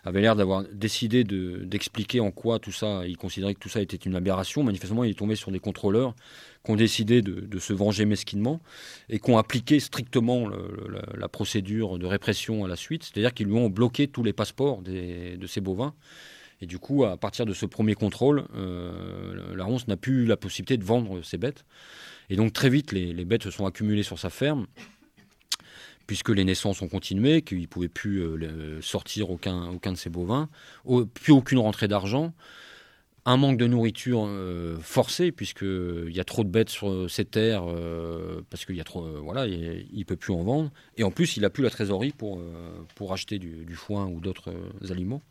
[0.05, 3.97] avait l'air d'avoir décidé d'expliquer en quoi tout ça, il considérait que tout ça était
[3.97, 4.63] une aberration.
[4.63, 6.15] Manifestement, il est tombé sur des contrôleurs
[6.65, 8.61] qui ont décidé de, se venger mesquinement
[9.09, 13.55] et qui ont appliqué strictement la, procédure de répression à la suite, c'est-à-dire qu'ils lui
[13.55, 15.95] ont bloqué tous les passeports de ces bovins.
[16.63, 20.37] Et du coup, à partir de ce premier contrôle, euh, la ronce n'a plus la
[20.37, 21.65] possibilité de vendre ses bêtes.
[22.29, 24.67] Et donc très vite, les, bêtes se sont accumulées sur sa ferme
[26.07, 30.11] puisque les naissances ont continué, qu'il ne pouvait plus euh, sortir aucun, aucun de ces
[30.11, 30.49] bovins,
[31.15, 32.35] plus aucune rentrée d'argent,
[33.27, 37.63] un manque de nourriture euh, forcé, puisqu'il y a trop de bêtes sur ces terres,
[37.69, 41.13] euh, parce qu'il y a trop, voilà, il ne peut plus en vendre, et en
[41.13, 42.43] plus il n'a plus la trésorerie pour,
[42.97, 44.53] pour acheter du, foin ou d'autres
[44.91, 45.23] aliments.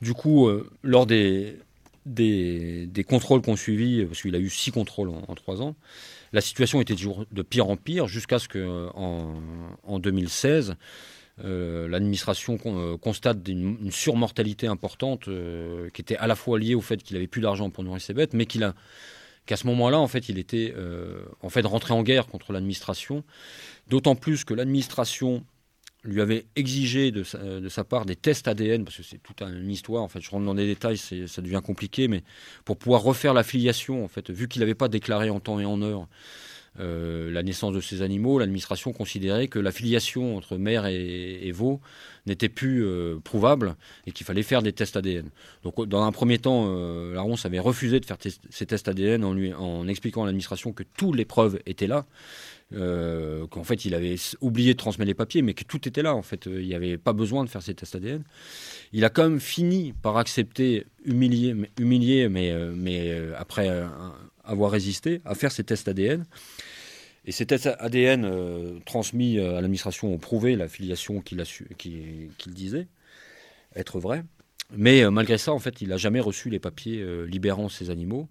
[0.00, 0.48] Du coup,
[0.82, 1.56] lors des,
[3.08, 5.74] contrôles qu'on suivi, parce qu'il a eu six contrôles en trois ans,
[6.32, 9.40] la situation était de pire en pire jusqu'à ce qu'en
[9.82, 10.76] en, 2016,
[11.44, 16.80] euh, l'administration euh, constate une, surmortalité importante euh, qui était à la fois liée au
[16.80, 18.74] fait qu'il avait plus d'argent pour nourrir ses bêtes, mais qu'à
[19.56, 20.74] ce moment-là, en fait, il était
[21.42, 23.24] en fait rentré en guerre contre l'administration.
[23.88, 25.44] D'autant plus que l'administration
[26.04, 30.02] lui avait exigé de sa, part des tests ADN, parce que c'est toute une histoire,
[30.02, 32.22] en fait, je rentre dans des détails, ça devient compliqué, mais
[32.64, 36.08] pour pouvoir refaire la filiation, vu qu'il n'avait pas déclaré en temps et en heure
[36.80, 41.80] euh, la naissance de ces animaux, l'administration considérait que la filiation entre mère et, veau
[42.26, 43.74] n'était plus euh, prouvable
[44.06, 45.28] et qu'il fallait faire des tests ADN.
[45.64, 48.18] Donc, dans un premier temps, euh, avait refusé de faire
[48.50, 49.52] ces tests ADN en, lui,
[49.88, 52.06] expliquant à l'administration que toutes les preuves étaient là
[52.74, 56.14] euh, qu'en fait il avait oublié de transmettre les papiers, mais que tout était là
[56.14, 56.46] en fait.
[56.46, 58.22] Il n'y avait pas besoin de faire ces tests ADN.
[58.92, 63.70] Il a quand même fini par accepter, humilié, humilié mais, euh, mais euh, après
[64.44, 66.26] avoir résisté, à faire ces tests ADN.
[67.24, 71.42] Et ces tests ADN transmis à l'administration ont prouvé la filiation qu'il
[72.48, 72.86] disait
[73.76, 74.24] être vraie.
[74.74, 78.28] Mais malgré ça, en fait, il n'a jamais reçu les papiers libérant ces animaux.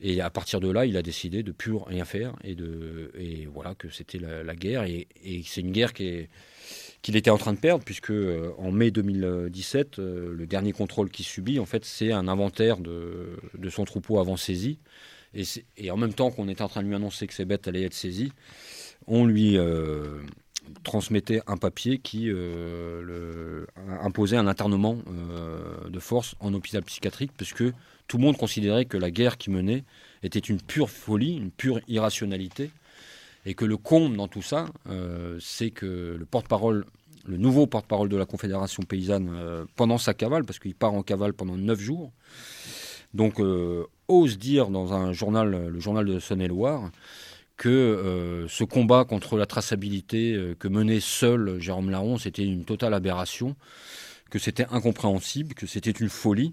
[0.00, 3.46] Et à partir de là, il a décidé de plus rien faire et, de, et
[3.46, 4.84] voilà que c'était la, guerre.
[4.84, 5.06] Et,
[5.46, 10.34] c'est une guerre qu'il était en train de perdre, puisque euh, en mai 2017, euh,
[10.34, 14.36] le dernier contrôle qu'il subit, en fait, c'est un inventaire de, de, son troupeau avant
[14.36, 14.78] saisie.
[15.76, 17.84] Et, en même temps qu'on était en train de lui annoncer que ses bêtes allaient
[17.84, 18.32] être saisies,
[19.06, 20.20] on lui euh,
[20.82, 22.30] transmettait un papier qui
[24.00, 24.98] imposait un internement
[25.88, 27.64] de force en hôpital psychiatrique, puisque
[28.08, 29.84] tout le monde considérait que la guerre qui menait
[30.22, 32.70] était une pure folie, une pure irrationalité,
[33.46, 36.86] et que le comble dans tout ça, euh, c'est que le porte-parole,
[37.26, 41.02] le nouveau porte-parole de la Confédération paysanne, euh, pendant sa cavale, parce qu'il part en
[41.02, 42.12] cavale pendant neuf jours,
[43.12, 46.90] donc euh, ose dire dans un journal, le journal de Saône-et-Loire,
[47.56, 53.54] que ce combat contre la traçabilité que menait seul Jérôme Laron, c'était une totale aberration,
[54.28, 56.52] que c'était incompréhensible, que c'était une folie,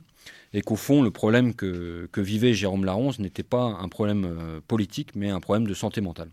[0.54, 5.16] et qu'au fond, le problème que, vivait Jérôme Laronce n'était pas un problème euh, politique,
[5.16, 6.30] mais un problème de santé mentale.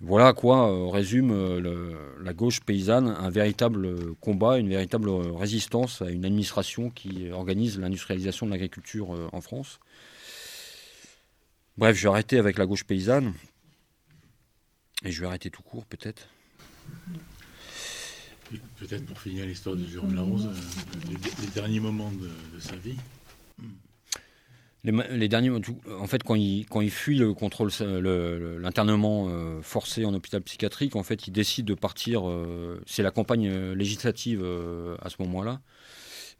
[0.00, 6.02] Voilà à quoi euh, résume euh, la gauche paysanne un véritable combat, une véritable résistance
[6.02, 9.78] à une administration qui organise l'industrialisation de l'agriculture en France.
[11.76, 13.34] Bref, je vais arrêter avec la gauche paysanne.
[15.04, 16.28] Et je vais arrêter tout court peut-être.
[18.78, 22.96] Peut-être pour finir l'histoire de Jérôme Larose, euh, les, derniers moments de, sa vie.
[24.82, 27.70] Les, derniers, en fait, quand il, quand il fuit le contrôle,
[28.60, 32.28] l'internement euh, forcé en hôpital psychiatrique, en fait, il décide de partir.
[32.28, 34.44] Euh, c'est la campagne législative
[35.00, 35.60] à ce moment-là,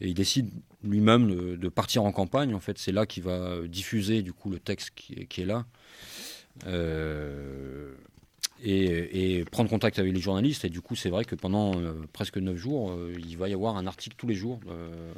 [0.01, 0.51] et il décide
[0.83, 2.55] lui-même de, partir en campagne.
[2.55, 5.67] En fait, c'est là qu'il va diffuser du coup le texte qui, qui est là
[8.63, 10.65] et, prendre contact avec les journalistes.
[10.65, 13.55] Et du coup, c'est vrai que pendant euh, presque neuf jours, euh, il va y
[13.55, 15.13] avoir un article tous les jours euh,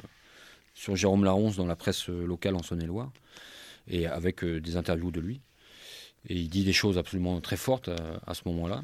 [0.73, 3.11] sur Jérôme Laronce dans la presse locale en Saône-et-Loire,
[3.87, 5.41] et avec des interviews de lui.
[6.29, 7.89] Et il dit des choses absolument très fortes
[8.25, 8.81] à, ce moment-là.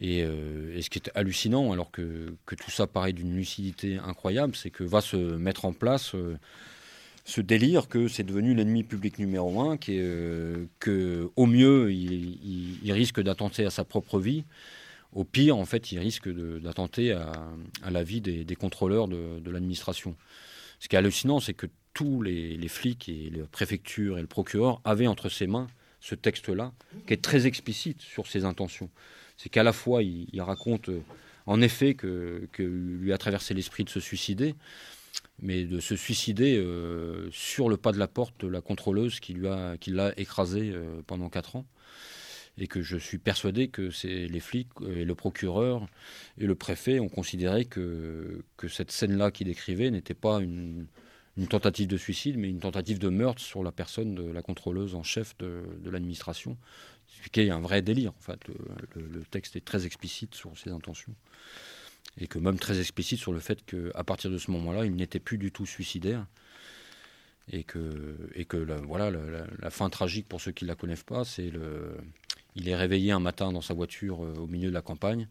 [0.00, 4.70] Et, ce qui est hallucinant, alors que, que tout ça paraît d'une lucidité incroyable, c'est
[4.70, 6.14] que va se mettre en place
[7.28, 12.90] ce délire que c'est devenu l'ennemi public numéro un, qui est, que au mieux il,
[12.90, 14.44] risque d'attenter à sa propre vie,
[15.12, 17.50] au pire en fait il risque d'attenter à,
[17.90, 20.16] la vie des, contrôleurs de, l'administration.
[20.80, 24.80] Ce qui est hallucinant, c'est que tous les, flics et les préfectures et le procureur
[24.84, 25.66] avaient entre ses mains
[26.00, 26.72] ce texte-là,
[27.06, 28.88] qui est très explicite sur ses intentions.
[29.36, 30.88] C'est qu'à la fois il, raconte
[31.44, 34.54] en effet que lui a traversé l'esprit de se suicider,
[35.40, 39.34] mais de se suicider euh, sur le pas de la porte de la contrôleuse qui
[39.34, 41.66] l'a écrasé euh, pendant quatre ans.
[42.60, 45.86] Et que je suis persuadé que c'est les flics et le procureur
[46.38, 50.88] et le préfet ont considéré que, que cette scène-là qu'il décrivait n'était pas une,
[51.36, 54.96] une, tentative de suicide, mais une tentative de meurtre sur la personne de la contrôleuse
[54.96, 56.58] en chef de, de l'administration.
[57.06, 58.10] Ce qui est un vrai délire.
[58.10, 58.40] En fait.
[58.96, 61.14] le texte est très explicite sur ses intentions
[62.20, 65.20] et que même très explicite sur le fait qu'à partir de ce moment-là, il n'était
[65.20, 66.26] plus du tout suicidaire.
[67.50, 71.02] Et que, et que la, voilà, la, fin tragique, pour ceux qui ne la connaissent
[71.02, 71.96] pas, c'est le.
[72.56, 75.28] Il est réveillé un matin dans sa voiture euh, au milieu de la campagne.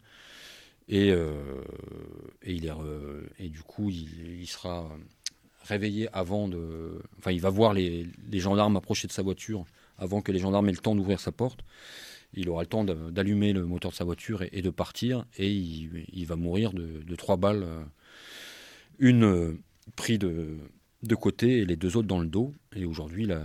[0.88, 1.62] Et, euh,
[2.42, 2.72] et, il est,
[3.38, 4.90] et du coup, il, sera
[5.62, 7.00] réveillé avant de.
[7.18, 9.64] Enfin, il va voir les, les gendarmes approcher de sa voiture
[9.98, 11.60] avant que les gendarmes aient le temps d'ouvrir sa porte
[12.34, 16.26] il aura le temps d'allumer le moteur de sa voiture et, de partir, et il,
[16.26, 17.82] va mourir de, trois balles, euh,
[18.98, 19.58] une euh,
[19.96, 22.54] prise de, côté et les deux autres dans le dos.
[22.74, 23.40] Et aujourd'hui, la,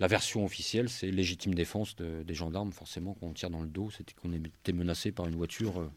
[0.00, 4.32] version officielle, c'est légitime défense des gendarmes, forcément, qu'on tire dans le dos, c'était qu'on
[4.32, 5.80] était menacé par une voiture.
[5.80, 5.90] Euh,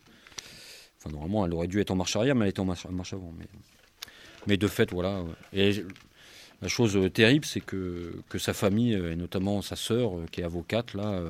[1.11, 3.33] normalement, elle aurait dû être en marche arrière, mais elle était en marche, avant.
[4.47, 5.23] Mais, de fait, voilà.
[6.61, 10.25] La chose euh, terrible, c'est que, que sa famille, euh, et notamment sa sœur, euh,
[10.31, 11.21] qui est avocate, là,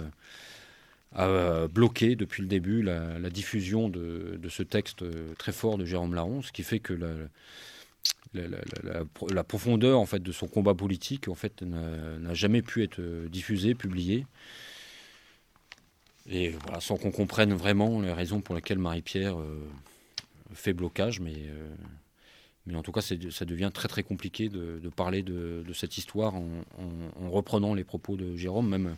[1.15, 5.03] a bloqué depuis le début la, diffusion de, de, ce texte
[5.37, 8.43] très fort de Jérôme Laron, ce qui fait que la,
[9.33, 13.73] la, profondeur en fait de son combat politique en fait n'a jamais pu être diffusée,
[13.73, 14.27] publiée.
[16.29, 19.37] Et voilà, sans qu'on comprenne vraiment les raisons pour lesquelles Marie-Pierre
[20.53, 21.35] fait blocage, mais
[22.67, 23.15] mais en tout cas, ça
[23.45, 26.63] devient très très compliqué de, parler de, cette histoire en,
[27.29, 28.69] reprenant les propos de Jérôme.
[28.69, 28.97] Même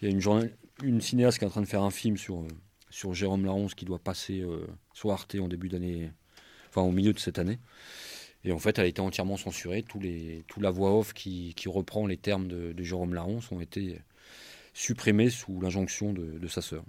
[0.00, 0.50] il y a une,
[0.82, 2.44] une cinéaste qui est en train de faire un film sur,
[2.90, 6.10] sur Jérôme Laronce qui doit passer euh, sur Arte en début d'année,
[6.68, 7.58] enfin au milieu de cette année.
[8.44, 9.82] Et en fait, elle a été entièrement censurée.
[9.82, 14.00] Tous les, toute la voix off qui, reprend les termes de, Jérôme Laronce ont été
[14.74, 16.84] supprimés sous l'injonction de sa sœur.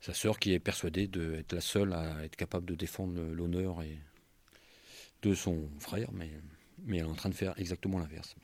[0.00, 3.98] Sa sœur qui est persuadée d'être la seule à être capable de défendre l'honneur et,
[5.22, 6.30] de son frère, mais,
[6.84, 8.34] mais elle est en train de faire exactement l'inverse.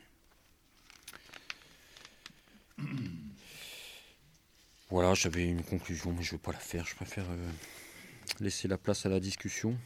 [4.89, 6.85] Voilà, j'avais une conclusion, mais je ne vais pas la faire.
[6.85, 7.49] Je préfère euh,
[8.39, 9.77] laisser la place à la discussion.